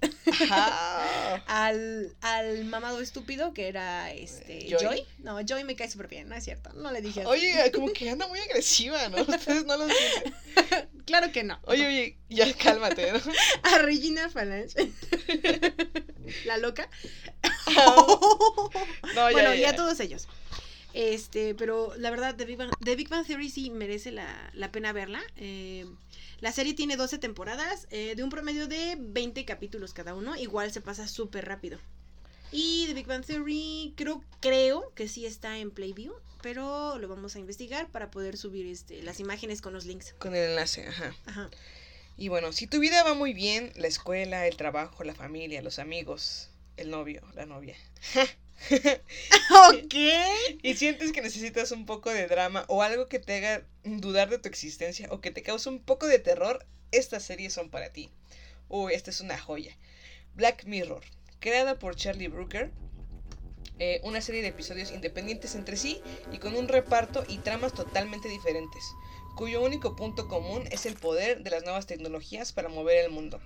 [1.47, 4.79] al, al mamado estúpido, que era este Joy.
[4.79, 5.05] Joy.
[5.19, 6.71] No, Joy me cae súper bien, no es cierto.
[6.73, 7.29] No le dije así.
[7.29, 9.17] Oye, como que anda muy agresiva, ¿no?
[9.21, 10.33] Ustedes no lo sienten.
[11.05, 11.59] Claro que no.
[11.63, 13.21] Oye, oye, ya cálmate, ¿no?
[13.63, 14.91] A Regina Falange.
[16.45, 16.89] La loca.
[17.75, 18.69] No,
[19.13, 19.75] ya, bueno, ya, y a ya.
[19.75, 20.27] todos ellos.
[20.93, 24.71] Este, pero la verdad, The Big Bang, The Big Bang Theory sí merece la, la
[24.71, 25.21] pena verla.
[25.37, 25.85] Eh,
[26.39, 30.35] la serie tiene 12 temporadas, eh, de un promedio de 20 capítulos cada uno.
[30.35, 31.79] Igual se pasa súper rápido.
[32.51, 37.35] Y The Big Bang Theory creo, creo que sí está en Playview, pero lo vamos
[37.35, 40.13] a investigar para poder subir este, las imágenes con los links.
[40.19, 41.15] Con el enlace, ajá.
[41.25, 41.49] Ajá.
[42.17, 45.79] Y bueno, si tu vida va muy bien, la escuela, el trabajo, la familia, los
[45.79, 47.75] amigos, el novio, la novia.
[49.69, 49.93] ok.
[50.63, 54.39] Y sientes que necesitas un poco de drama o algo que te haga dudar de
[54.39, 58.11] tu existencia o que te cause un poco de terror, estas series son para ti.
[58.69, 59.77] Uy, esta es una joya.
[60.35, 61.03] Black Mirror,
[61.39, 62.71] creada por Charlie Brooker.
[63.79, 68.29] eh, una serie de episodios independientes entre sí y con un reparto y tramas totalmente
[68.29, 68.97] diferentes,
[69.35, 73.41] cuyo único punto común es el poder de las nuevas tecnologías para mover el mundo.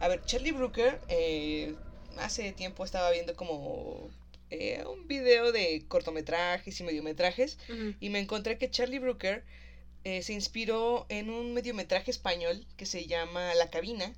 [0.00, 1.76] A ver, Charlie Brooker eh,
[2.16, 4.10] hace tiempo estaba viendo como
[4.50, 7.58] eh, un video de cortometrajes y mediometrajes
[8.00, 9.44] y me encontré que Charlie Brooker
[10.04, 14.12] eh, se inspiró en un mediometraje español que se llama La Cabina.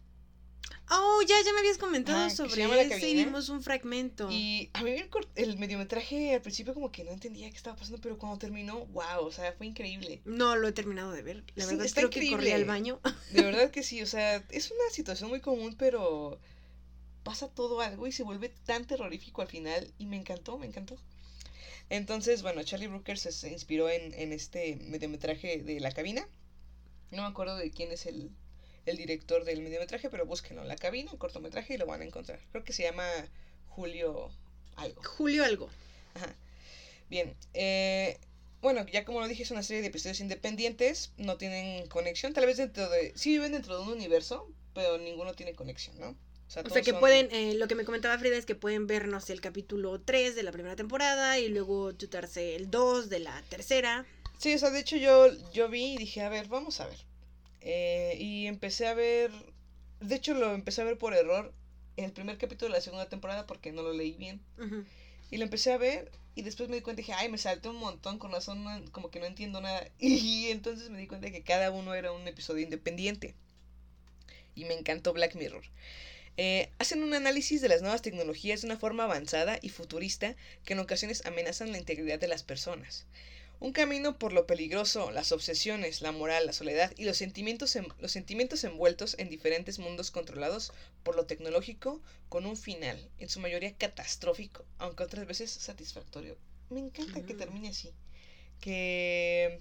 [0.90, 4.28] Oh, ya, ya me habías comentado sobre ese y vimos un fragmento.
[4.30, 8.00] Y a mí el, el mediometraje al principio como que no entendía qué estaba pasando,
[8.00, 10.20] pero cuando terminó, wow, o sea, fue increíble.
[10.24, 11.44] No lo he terminado de ver.
[11.54, 12.54] La Sí, verdad, está creo que corrí increíble.
[12.54, 13.00] al baño.
[13.30, 16.38] De verdad que sí, o sea, es una situación muy común, pero
[17.22, 20.96] pasa todo algo y se vuelve tan terrorífico al final y me encantó, me encantó.
[21.90, 26.26] Entonces, bueno, Charlie Brooker se, inspiró en, en este mediometraje de La Cabina.
[27.10, 28.30] No me acuerdo de quién es el,
[28.86, 32.40] el director del mediometraje, pero búsquenlo, La Cabina, un cortometraje y lo van a encontrar.
[32.50, 33.06] Creo que se llama
[33.68, 34.30] Julio
[34.76, 35.02] algo.
[35.02, 35.68] Julio algo.
[36.14, 36.34] Ajá.
[37.10, 38.18] Bien, eh,
[38.62, 42.46] bueno, ya como lo dije, es una serie de episodios independientes, no tienen conexión, tal
[42.46, 43.12] vez dentro de...
[43.16, 46.16] Sí viven dentro de un universo, pero ninguno tiene conexión, ¿no?
[46.60, 49.08] O sea que son- pueden, eh, lo que me comentaba Frida es que pueden ver,
[49.08, 53.20] no sé, el capítulo 3 de la primera temporada y luego chutarse el 2 de
[53.20, 54.04] la tercera.
[54.38, 56.98] Sí, o sea, de hecho yo, yo vi y dije, a ver, vamos a ver.
[57.60, 59.30] Eh, y empecé a ver...
[60.00, 61.52] De hecho lo empecé a ver por error
[61.96, 64.40] el primer capítulo de la segunda temporada porque no lo leí bien.
[64.58, 64.84] Ujú.
[65.30, 67.68] Y lo empecé a ver y después me di cuenta y dije, ay, me salté
[67.68, 69.86] un montón, con razón no- como que no entiendo nada.
[70.00, 73.36] Y entonces me di cuenta que cada uno era un episodio independiente.
[74.54, 75.62] Y me encantó Black Mirror.
[76.38, 80.72] Eh, hacen un análisis de las nuevas tecnologías de una forma avanzada y futurista que
[80.72, 83.04] en ocasiones amenazan la integridad de las personas.
[83.60, 87.86] Un camino por lo peligroso, las obsesiones, la moral, la soledad y los sentimientos, en-
[88.00, 90.72] los sentimientos envueltos en diferentes mundos controlados
[91.04, 96.36] por lo tecnológico con un final, en su mayoría catastrófico, aunque otras veces satisfactorio.
[96.70, 97.92] Me encanta que termine así.
[98.60, 99.60] Que...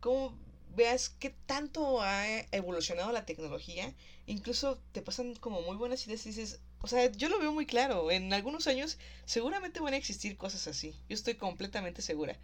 [0.00, 0.38] Como
[0.74, 3.94] veas qué tanto ha evolucionado la tecnología.
[4.26, 7.66] Incluso te pasan como muy buenas ideas y dices, o sea, yo lo veo muy
[7.66, 8.10] claro.
[8.10, 10.94] En algunos años seguramente van a existir cosas así.
[11.08, 12.38] Yo estoy completamente segura.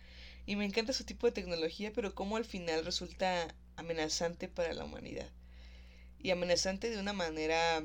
[0.47, 4.85] Y me encanta su tipo de tecnología, pero cómo al final resulta amenazante para la
[4.85, 5.31] humanidad.
[6.19, 7.83] Y amenazante de una manera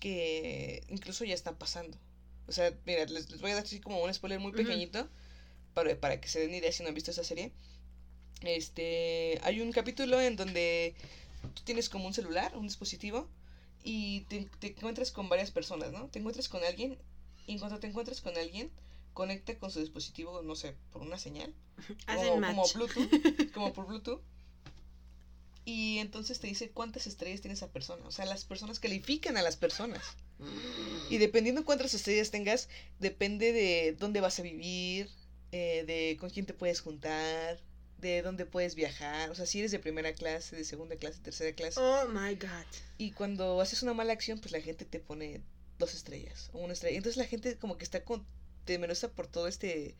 [0.00, 1.98] que incluso ya está pasando.
[2.46, 5.08] O sea, mira, les, voy a dar así como un spoiler muy pequeñito
[5.72, 7.52] para, para que se den idea si no han visto esa serie.
[8.46, 10.94] Este, hay un capítulo en donde
[11.54, 13.28] tú tienes como un celular, un dispositivo,
[13.82, 16.08] y te, encuentras con varias personas, ¿no?
[16.08, 16.98] Te encuentras con alguien
[17.46, 18.70] y cuando te encuentras con alguien,
[19.12, 21.52] conecta con su dispositivo, no sé, por una señal.
[22.06, 24.20] Como, como Bluetooth, como por Bluetooth.
[25.66, 28.06] Y entonces te dice cuántas estrellas tiene esa persona.
[28.06, 30.02] O sea, las personas califican a las personas.
[31.08, 35.10] Y dependiendo cuántas estrellas tengas, depende de dónde vas a vivir,
[35.52, 37.60] eh, de con quién te puedes juntar,
[38.08, 41.54] de dónde puedes viajar, o sea, si eres de primera clase, de segunda clase, tercera
[41.54, 41.80] clase.
[41.80, 42.66] Oh my god.
[42.98, 45.40] Y cuando haces una mala acción, pues la gente te pone
[45.78, 46.96] dos estrellas o una estrella.
[46.96, 48.26] Entonces la gente como que está con
[48.64, 49.94] temerosa por todo este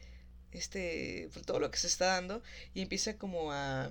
[0.53, 2.43] este por todo lo que se está dando
[2.75, 3.91] y empieza como a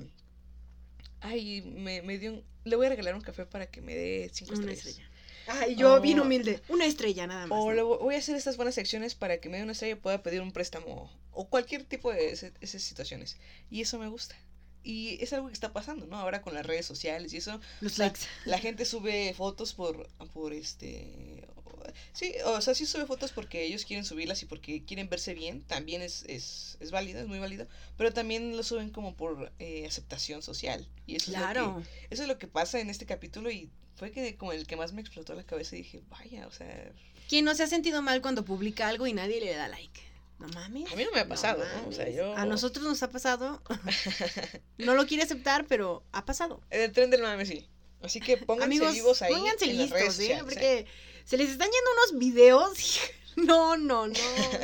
[1.20, 4.30] ay, me, me dio un, le voy a regalar un café para que me dé
[4.34, 4.88] cinco una estrellas.
[4.88, 5.10] Estrella.
[5.48, 6.62] Ay, yo bien humilde.
[6.70, 7.60] Una estrella nada más.
[7.60, 10.24] O voy a hacer estas buenas acciones para que me dé una estrella y pueda
[10.24, 11.12] pedir un préstamo.
[11.32, 13.38] O cualquier tipo de esas situaciones.
[13.70, 14.36] Y eso me gusta.
[14.84, 16.18] Y es algo que está pasando, ¿no?
[16.18, 17.60] Ahora con las redes sociales y eso.
[17.80, 18.22] Los likes.
[18.46, 21.48] La gente sube fotos por, por este...
[22.14, 25.64] Sí, o sea, sí sube fotos porque ellos quieren subirlas y porque quieren verse bien.
[25.64, 27.68] También es, es, es válido, es muy válido.
[27.98, 30.88] Pero también lo suben como por eh, aceptación social.
[31.06, 31.62] Y eso claro.
[31.62, 34.54] es lo que, eso es lo que pasa en este capítulo y fue que como
[34.54, 36.92] el que más me explotó la cabeza y dije, vaya, o sea...
[37.30, 40.02] ¿Quién no se ha sentido mal cuando publica algo y nadie le da like?
[40.40, 40.92] No mames.
[40.92, 41.88] A mí no me ha pasado, ¿no?
[41.88, 42.36] O sea, yo...
[42.36, 43.62] A nosotros nos ha pasado.
[44.78, 46.62] no lo quiere aceptar, pero ha pasado.
[46.70, 47.68] En el tren del mame, sí.
[48.02, 49.34] Así que pónganse vivos ahí.
[49.34, 50.40] Pónganse listos, ¿eh?
[50.44, 50.86] Porque
[51.24, 53.00] se les están yendo unos videos.
[53.38, 54.14] no, no, no.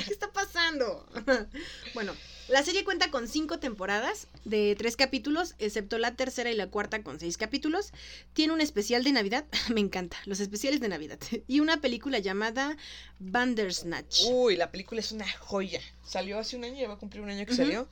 [0.05, 1.07] ¿Qué está pasando?
[1.93, 2.13] bueno,
[2.49, 7.03] la serie cuenta con cinco temporadas de tres capítulos, excepto la tercera y la cuarta
[7.03, 7.91] con seis capítulos.
[8.33, 11.19] Tiene un especial de Navidad, me encanta, los especiales de Navidad.
[11.47, 12.77] Y una película llamada
[13.19, 14.23] Bandersnatch.
[14.29, 15.81] Uy, la película es una joya.
[16.03, 17.87] Salió hace un año, ya va a cumplir un año que salió.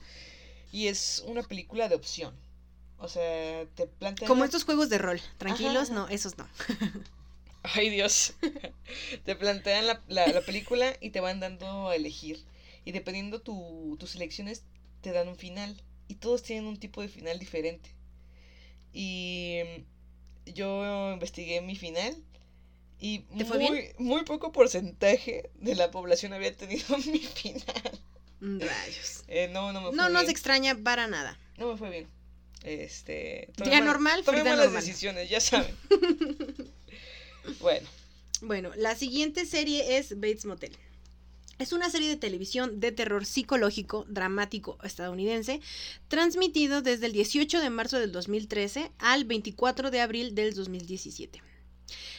[0.72, 2.34] Y es una película de opción.
[2.98, 4.28] O sea, te plantean.
[4.28, 5.20] Como estos juegos de rol.
[5.38, 6.48] Tranquilos, no, esos no.
[7.62, 8.34] Ay, Dios.
[9.24, 12.44] te plantean la, la película y te van dando a elegir
[12.88, 14.62] y dependiendo tu, tus elecciones
[15.02, 15.76] te dan un final.
[16.06, 17.90] Y todos tienen un tipo de final diferente.
[18.94, 19.58] Y
[20.46, 22.16] yo investigué mi final.
[22.98, 28.00] Y muy, muy poco porcentaje de la población había tenido mi final.
[28.40, 29.22] Mm, rayos.
[29.28, 31.38] Eh, no, no me fue No nos extraña para nada.
[31.58, 32.06] No me fue bien.
[32.64, 33.50] Este.
[33.62, 35.76] Día normal, tomé malas decisiones, ya saben.
[37.60, 37.86] bueno.
[38.40, 40.74] Bueno, la siguiente serie es Bates Motel.
[41.58, 45.60] Es una serie de televisión de terror psicológico dramático estadounidense,
[46.06, 51.42] transmitido desde el 18 de marzo del 2013 al 24 de abril del 2017.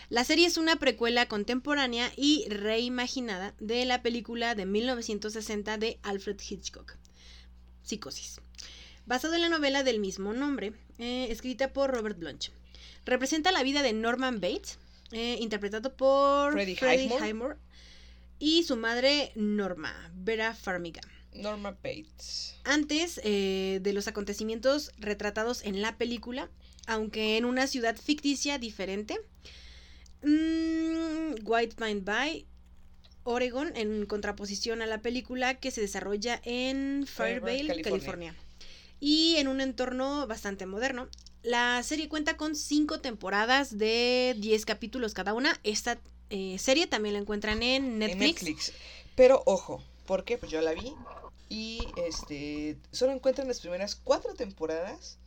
[0.10, 6.38] La serie es una precuela contemporánea y reimaginada de la película de 1960 de Alfred
[6.42, 6.98] Hitchcock,
[7.84, 8.42] Psicosis,
[9.06, 12.52] basado en la novela del mismo nombre, eh, escrita por Robert Blanche.
[13.06, 14.80] Representa la vida de Norman Bates,
[15.14, 17.56] eh, interpretado por Freddie, Highmore
[18.40, 21.02] y su madre Norma, Vera Farmiga.
[21.34, 22.56] Norma Bates.
[22.64, 26.50] Antes eh, de los acontecimientos retratados en la película,
[26.88, 29.20] aunque en una ciudad ficticia diferente,
[30.24, 32.48] mmm, White Pine Bay,
[33.24, 38.36] Oregon, en contraposición a la película que se desarrolla en Fairvale, California.
[39.00, 41.10] Y en un entorno bastante moderno.
[41.42, 45.58] La serie cuenta con cinco temporadas de 10 capítulos cada una.
[45.64, 46.00] Esta
[46.30, 48.74] eh, serie también la encuentran en Netflix.
[49.16, 50.94] Pero ojo, porque pues yo la vi
[51.50, 55.18] y este solo encuentran las primeras cuatro temporadas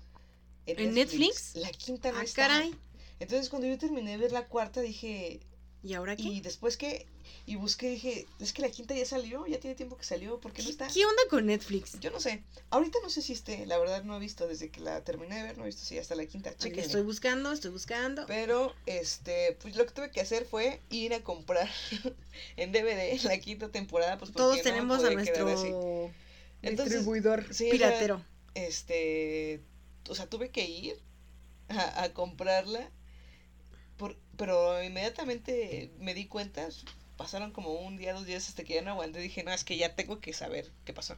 [0.67, 1.57] en, Netflix.
[1.57, 2.75] La quinta no ah, caray.
[3.21, 5.41] Entonces cuando yo terminé de ver la cuarta dije,
[5.83, 6.23] ¿y ahora qué?
[6.23, 7.07] Y después que
[7.45, 10.53] y busqué dije, es que la quinta ya salió, ya tiene tiempo que salió, ¿por
[10.53, 10.87] qué no está?
[10.87, 11.99] ¿Qué onda con Netflix?
[11.99, 12.45] Yo no sé.
[12.71, 15.43] Ahorita no sé si esté, la verdad no he visto desde que la terminé de
[15.43, 16.57] ver, no he visto si ya está la quinta.
[16.57, 16.83] Chequenme.
[16.83, 18.27] Estoy buscando, estoy buscando.
[18.27, 21.69] Pero, este, pues lo que tuve que hacer fue ir a comprar
[22.57, 25.49] en DVD la quinta temporada, pues Todos tenemos a nuestro
[26.63, 28.25] distribuidor piratero.
[28.55, 29.61] este,
[30.09, 30.97] o sea, tuve que ir
[31.69, 32.91] a, a comprarla,
[33.97, 36.69] por, pero inmediatamente me di cuenta,
[37.17, 39.21] pasaron como un día, dos días hasta que ya no aguanté.
[39.21, 41.17] Dije, no, es que ya tengo que saber qué pasó.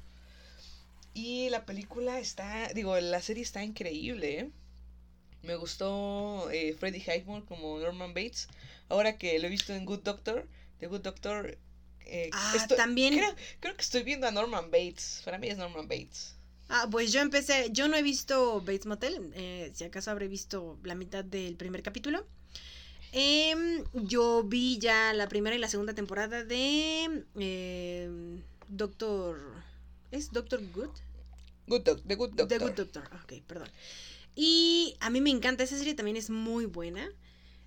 [1.15, 4.51] Y la película está, digo, la serie está increíble, ¿eh?
[5.43, 8.49] Me gustó eh, Freddie Highmore como Norman Bates.
[8.89, 10.49] Ahora que lo he visto en Good Doctor,
[10.81, 11.59] The Good Doctor.
[12.07, 13.15] eh, Ah, estoy- también.
[13.15, 15.23] Creo, creo que estoy viendo a Norman Bates.
[15.25, 16.35] Para mí es Norman Bates.
[16.69, 20.79] Ah, pues yo empecé, yo no he visto Bates Motel, eh, si acaso habré visto
[20.83, 22.27] la mitad del primer capítulo.
[23.17, 29.39] Em, yo vi ya la primera y la segunda temporada de em, Doctor...
[30.11, 30.91] ¿Es Doctor Good?
[31.69, 32.49] Good Doc- The Good Doctor.
[32.49, 33.69] The Good Doctor, ok, perdón.
[34.35, 37.09] Y a mí me encanta, esa serie también es muy buena.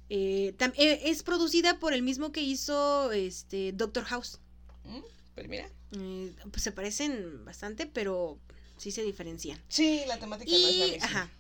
[0.10, 4.40] Eh, tam- eh, es producida por el mismo que hizo este Doctor House.
[4.84, 5.00] Mm,
[5.36, 5.70] Pues mira.
[5.94, 8.38] Eh, pues se parecen bastante, pero
[8.78, 9.62] sí se diferencian.
[9.70, 11.06] Sí, la temática no es la Y, misma.
[11.06, 11.32] ajá.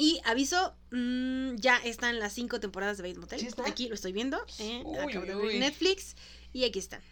[0.00, 3.48] Y aviso, mm, ya están las cinco temporadas de Bates Motel.
[3.66, 4.38] Aquí lo estoy viendo.
[4.60, 5.58] eh, abrir uy.
[5.58, 6.14] Netflix
[6.52, 7.02] y aquí están.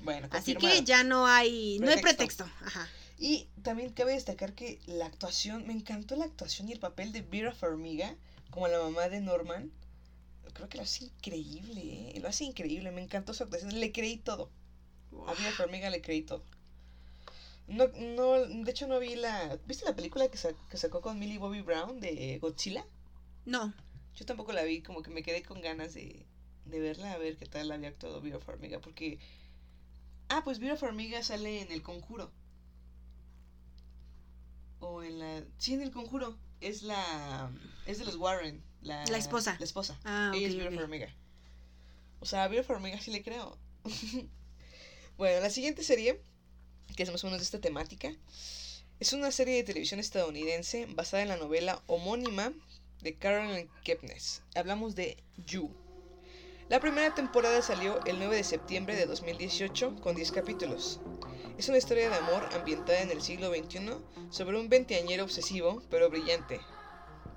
[0.00, 2.44] Bueno, Así que ya no hay, no hay Pretexto.
[2.44, 2.66] pretexto.
[2.66, 2.88] Ajá.
[3.18, 7.22] Y también cabe destacar que la actuación, me encantó la actuación y el papel de
[7.22, 8.14] Vera Farmiga
[8.50, 9.72] como la mamá de Norman.
[10.52, 11.80] Creo que lo hace increíble,
[12.16, 12.20] ¿eh?
[12.20, 13.80] Lo hace increíble, me encantó su actuación.
[13.80, 14.50] Le creí todo.
[15.26, 16.44] A Vera Farmiga le creí todo.
[17.70, 18.32] No, no,
[18.64, 19.58] de hecho no vi la...
[19.66, 22.84] ¿Viste la película que, sa- que sacó con Millie Bobby Brown de Godzilla?
[23.46, 23.72] No,
[24.16, 26.26] Yo tampoco la vi, como que me quedé con ganas de,
[26.64, 29.18] de verla, a ver qué tal había actuado Vera Farmiga, porque...
[30.28, 32.32] Ah, pues Vera Farmiga sale en El Conjuro.
[34.80, 35.44] O en la...
[35.58, 36.36] Sí, en El Conjuro.
[36.60, 37.50] Es la...
[37.86, 38.62] Es de los Warren.
[38.82, 39.56] La, La esposa.
[39.58, 39.98] La esposa.
[40.04, 40.76] Ah, Ella es ok, Vera ok.
[40.80, 41.14] Farmiga.
[42.20, 43.56] O sea, a Vera Farmiga sí le creo.
[45.16, 46.20] bueno, la siguiente serie,
[46.96, 48.12] que es más o menos de esta temática,
[49.00, 52.52] es una serie de televisión estadounidense basada en la novela homónima
[53.00, 54.42] de Carolyn Kepnes.
[54.54, 55.16] Hablamos de
[55.46, 55.70] You.
[56.68, 61.00] La primera temporada salió el 9 de septiembre de 2018 con 10 capítulos.
[61.58, 63.96] Es una historia de amor ambientada en el siglo XXI
[64.30, 66.60] sobre un veinteañero obsesivo pero brillante.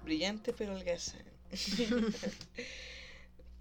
[0.04, 1.24] Brillante pero holgazán.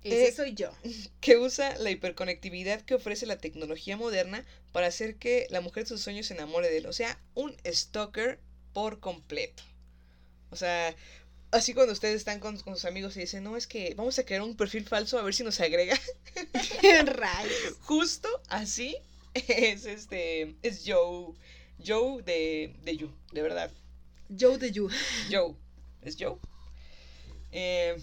[0.09, 0.72] ese Eh, soy yo.
[1.20, 5.88] que usa la hiperconectividad que ofrece la tecnología moderna para hacer que la mujer de
[5.90, 6.86] sus sueños se enamore de él.
[6.86, 8.40] O sea, un stalker
[8.72, 9.62] por completo.
[10.50, 10.94] O sea,
[11.50, 14.24] así cuando ustedes están con, con sus amigos y dicen, no, es que vamos a
[14.24, 15.98] crear un perfil falso a ver si nos agrega.
[17.07, 17.78] Rayos.
[17.80, 18.96] Justo así
[19.34, 21.34] es este, es Joe,
[21.84, 23.70] Joe de, de You, de verdad.
[24.38, 24.88] Joe de You.
[25.30, 25.55] Joe.
[26.03, 26.38] ¿Es Joe?
[27.53, 27.96] Eh,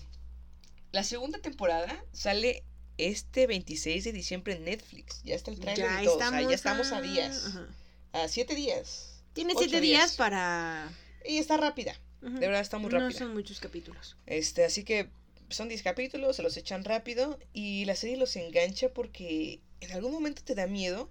[0.91, 2.63] la segunda temporada sale
[2.97, 5.21] este 26 de diciembre en Netflix.
[5.23, 6.15] Ya está el trailer Ya y todo.
[6.19, 7.45] estamos, o sea, ya estamos a a- días.
[7.47, 7.67] ajá.
[8.13, 9.21] A siete días.
[9.33, 10.15] Tiene siete días días.
[10.17, 10.91] para...
[11.25, 11.95] Y está rápida.
[12.21, 13.19] De verdad está muy No rápida.
[13.19, 14.17] son muchos capítulos.
[14.25, 15.09] Este, así que
[15.49, 20.11] son 10 capítulos, se los echan rápido y la serie los engancha porque en algún
[20.11, 21.09] momento te da miedo.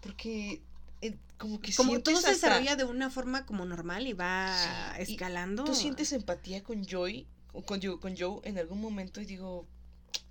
[0.00, 0.60] Porque
[1.00, 4.94] eh, como que Como todo se hasta- desarrolla de una forma como normal y va
[4.96, 5.64] Sí, y escalando.
[5.64, 7.26] Tú sientes empatía con Joy,
[7.64, 9.66] con Joe, con Joe en algún momento y digo,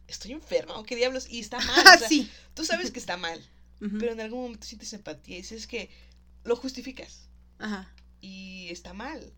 [0.08, 1.84] estoy enferma, o qué diablos, y está mal.
[1.86, 2.30] Ah, o sea, sí.
[2.54, 3.44] Tú sabes que está mal,
[4.00, 5.90] pero en algún momento sientes empatía y dices que
[6.44, 7.28] lo justificas
[7.60, 7.92] Ajá.
[8.22, 9.34] y está mal.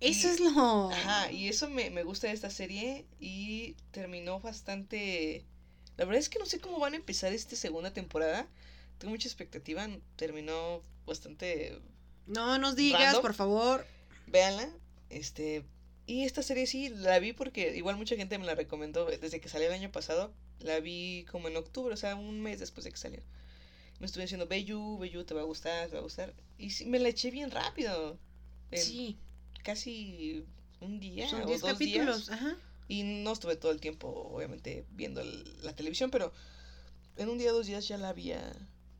[0.00, 0.90] Eso Y- es lo...
[0.90, 5.44] Ajá, y eso me, me gusta de esta serie y terminó bastante...
[5.96, 8.46] La verdad es que no sé cómo van a empezar esta segunda temporada.
[8.98, 11.80] Tengo mucha expectativa, terminó bastante
[12.26, 13.22] No nos digas, Random.
[13.22, 13.86] por favor.
[14.28, 14.68] véanla.
[15.10, 15.64] Este,
[16.08, 19.48] y esta serie sí la vi porque igual mucha gente me la recomendó desde que
[19.50, 20.32] salió el año pasado.
[20.60, 23.22] La vi como en octubre, o sea, un mes después de que salió.
[24.00, 26.34] Me estuve diciendo, ve you, te va a gustar, te va a gustar.
[26.58, 28.18] Y sí, me la eché bien rápido.
[28.72, 29.18] Sí,
[29.64, 30.44] casi
[30.80, 32.26] un día son o 10 dos capítulos.
[32.26, 32.38] días.
[32.38, 32.56] Ajá.
[32.88, 36.32] Y no estuve todo el tiempo, obviamente, viendo el- la televisión, pero
[37.16, 38.40] en un día, dos días ya la había,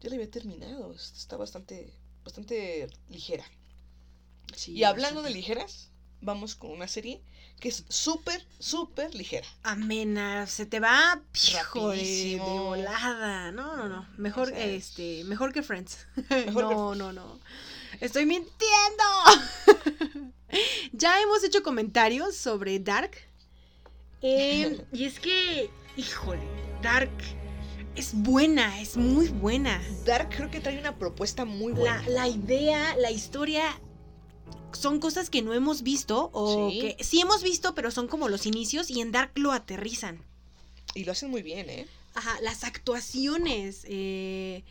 [0.00, 0.92] ya la había terminado.
[0.92, 1.92] Está bastante,
[2.24, 3.44] bastante ligera.
[4.54, 5.90] Sí, Y hablando de ligeras,
[6.20, 7.20] vamos con una serie
[7.60, 9.46] que es súper, súper ligera.
[9.62, 13.50] Amena, se te va hijo de, de volada.
[13.52, 14.06] No, no, no.
[14.16, 16.06] Mejor, O sea, este, mejor que Friends.
[16.30, 17.40] Mejor que no, no, no.
[18.00, 19.04] Estoy mintiendo.
[20.92, 23.12] ya hemos hecho comentarios sobre Dark.
[24.22, 26.42] Eh, y es que, híjole,
[26.80, 27.10] Dark
[27.96, 29.82] es buena, es muy buena.
[30.04, 32.08] Dark creo que trae una propuesta muy La, buena.
[32.08, 33.80] la idea, la historia
[34.78, 36.80] son cosas que no hemos visto o Sí.
[36.96, 40.22] que sí hemos visto, pero son como los inicios y en Dark lo aterrizan.
[40.94, 41.86] Y lo hacen muy bien, ¿eh?
[42.14, 44.64] Ajá, las actuaciones, eh,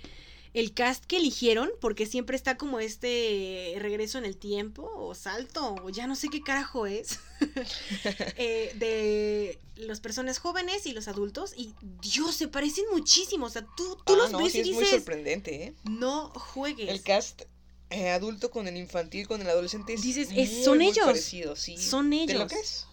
[0.53, 5.75] el cast que eligieron, porque siempre está como este regreso en el tiempo, o salto,
[5.83, 7.19] o ya no sé qué carajo es,
[8.37, 13.65] eh, de las personas jóvenes y los adultos, y Dios, se parecen muchísimo, o sea,
[13.77, 15.73] tú, tú Ah, los no, ves sí y es muy sorprendente, ¿eh?
[15.83, 16.89] no juegues.
[16.89, 17.43] El cast
[17.89, 21.05] eh, adulto con el infantil, con el adolescente es Dices, muy, es- son muy ellos.
[21.05, 21.77] parecido, sí.
[21.77, 22.51] Son ¿De lo ellos.
[22.51, 22.85] que es?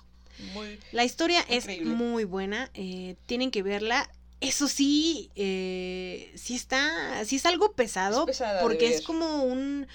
[0.53, 0.79] Muy...
[0.93, 4.11] La historia es muy buena, eh, tienen que verla.
[4.41, 9.87] Eso sí, eh, sí está, sí es algo pesado, Es porque es como un,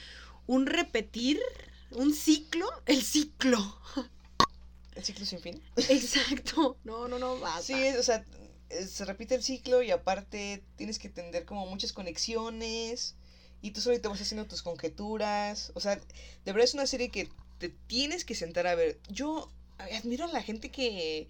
[0.48, 1.40] un repetir,
[1.92, 3.80] un ciclo, el ciclo.
[4.96, 5.62] El ciclo sin fin.
[5.90, 6.78] Exacto.
[6.84, 7.62] No, no, no, basta.
[7.62, 8.26] Sí, es, o sea,
[8.70, 13.16] eh, se repite el ciclo y aparte tienes que entender como muchas conexiones
[13.62, 15.72] y tú solito vas haciendo tus conjeturas.
[15.76, 16.02] O sea, de
[16.52, 19.00] verdad es una serie que te tienes que sentar a ver.
[19.10, 21.28] Yo admiro a la gente que,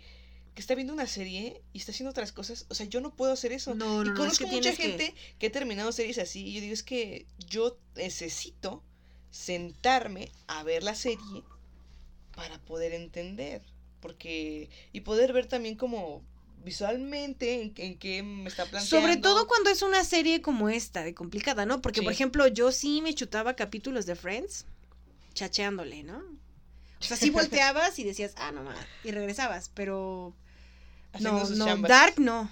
[0.54, 2.66] que está viendo una serie y está haciendo otras cosas.
[2.70, 3.74] O sea, yo no puedo hacer eso.
[3.76, 5.48] No, no, y no, es conozco que mucha tienes que- gente que...
[5.48, 8.84] ha terminado series así y yo digo, es que yo necesito
[9.32, 11.44] sentarme a ver la serie
[12.36, 13.62] para poder entender.
[14.02, 14.70] Porque.
[14.94, 16.24] Y poder ver también como
[16.64, 18.90] visualmente en, en qué me está planteando.
[18.90, 21.82] Sobre todo cuando es una serie como esta, de complicada, ¿no?
[21.82, 24.66] Porque, por ejemplo, yo sí me chutaba capítulos de Friends
[25.34, 26.18] chacheándole, ¿no?
[27.00, 30.36] O sea, sí volteabas y decías, ah, no más, y regresabas, pero
[31.14, 31.90] Haciendo no, no, chambas.
[31.90, 32.50] Dark no.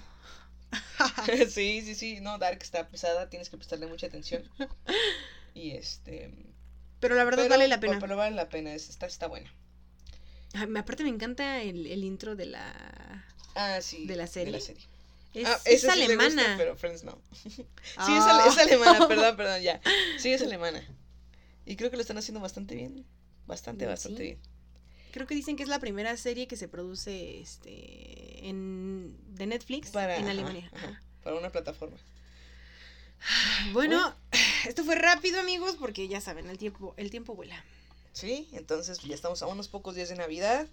[1.48, 2.20] sí, sí, sí.
[2.20, 4.42] No, Dark está pesada, tienes que prestarle mucha atención.
[5.54, 6.30] Y este.
[7.00, 7.98] Pero la verdad pero- vale la pena.
[8.00, 9.52] Pero vale la pena, es- está, está buena.
[10.54, 13.24] Ay, aparte me encanta el, el intro de la...
[13.60, 14.06] Ah, sí.
[14.06, 14.52] ¿De la serie?
[14.52, 14.82] De la serie.
[15.34, 16.54] Es, ah, es esa sí le gusta, alemana.
[16.56, 17.18] pero Friends no.
[17.44, 18.44] Sí, es, Ah.
[18.48, 19.80] es alemana, perdón, perdón, ya.
[20.18, 20.82] Sí, es alemana.
[21.66, 23.04] Y creo que lo están haciendo bastante bien.
[23.46, 24.38] Bastante, bastante bien.
[25.12, 29.90] Creo que dicen que es la primera serie que se produce este en de Netflix
[29.90, 30.70] Para, en Alemania.
[30.74, 31.02] ajá, Ajá.
[31.24, 31.96] para una plataforma.
[33.72, 34.14] Bueno,
[34.66, 37.62] esto fue rápido, amigos, porque ya saben, el tiempo el tiempo vuela.
[38.12, 40.66] Sí, entonces ya estamos a unos pocos días de Navidad.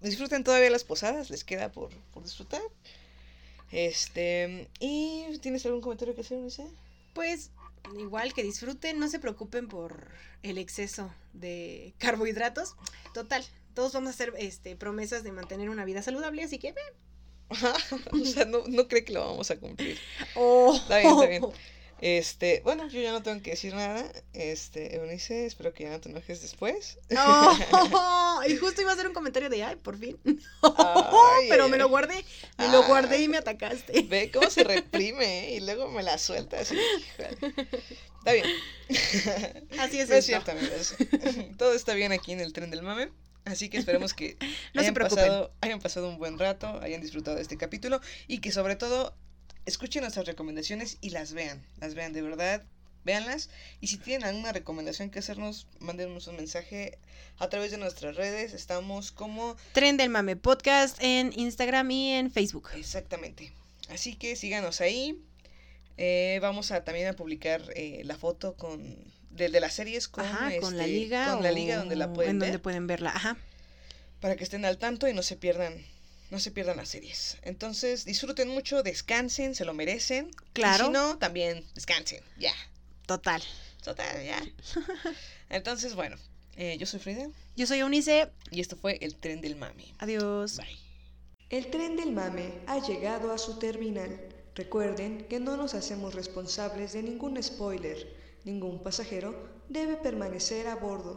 [0.00, 2.62] Disfruten todavía las posadas, les queda por, por disfrutar.
[3.72, 6.66] Este, ¿y tienes algún comentario que hacer, Unice?
[7.14, 7.50] Pues
[7.98, 10.08] igual que disfruten, no se preocupen por
[10.42, 12.76] el exceso de carbohidratos.
[13.14, 13.44] Total,
[13.74, 16.74] todos vamos a hacer este promesas de mantener una vida saludable, así que
[18.12, 19.98] o sea, no, no cree que lo vamos a cumplir.
[20.34, 20.74] Oh.
[20.74, 21.42] Está bien, está bien.
[22.00, 24.04] Este, bueno, yo ya no tengo que decir nada.
[24.34, 26.98] Este, Eunice, espero que ya no te enojes después.
[27.16, 30.18] Oh, y justo iba a hacer un comentario de ay, por fin.
[30.62, 32.24] Ay, Pero me lo guardé,
[32.58, 32.86] me lo Ah.
[32.86, 34.02] guardé y me atacaste.
[34.02, 35.56] Ve cómo se reprime, ¿eh?
[35.56, 36.76] Y luego me la suelta así.
[37.18, 38.46] Está bien.
[39.78, 40.94] Así es No es cierto, amigos.
[41.56, 43.10] Todo está bien aquí en el tren del mame.
[43.44, 44.36] Así que esperemos que
[44.74, 48.40] No se hayan, pasado, hayan pasado un buen rato, hayan disfrutado de este capítulo y
[48.40, 49.14] que sobre todo
[49.66, 51.64] escuchen nuestras recomendaciones y las vean.
[51.80, 52.62] Las vean de verdad,
[53.04, 53.50] véanlas.
[53.80, 56.98] Y si tienen alguna recomendación que hacernos, mándenos un mensaje
[57.38, 58.54] a través de nuestras redes.
[58.54, 62.70] Estamos como Tren del Mame Podcast en Instagram y en Facebook.
[62.74, 63.52] Exactamente.
[63.90, 65.20] Así que síganos ahí.
[65.98, 68.82] Eh, vamos a también a publicar eh, la foto con
[69.30, 71.32] de, de las series con, Ajá, con la este, liga.
[71.32, 73.10] con la liga donde la pueden en ver donde pueden verla.
[73.10, 73.36] Ajá.
[74.20, 75.74] para que estén al tanto y no se pierdan
[76.30, 77.38] no se pierdan las series.
[77.42, 80.30] Entonces, disfruten mucho, descansen, se lo merecen.
[80.52, 80.84] Claro.
[80.84, 82.22] Y si no, también descansen.
[82.38, 82.54] Ya.
[83.06, 83.42] Total.
[83.84, 84.42] Total, ya.
[85.48, 86.16] Entonces, bueno,
[86.56, 88.28] eh, yo soy Frida Yo soy Eunice.
[88.50, 89.94] y esto fue el tren del mami.
[89.98, 90.56] Adiós.
[90.56, 90.78] Bye.
[91.48, 94.18] El tren del mame ha llegado a su terminal.
[94.56, 98.16] Recuerden que no nos hacemos responsables de ningún spoiler.
[98.44, 101.14] Ningún pasajero debe permanecer a bordo.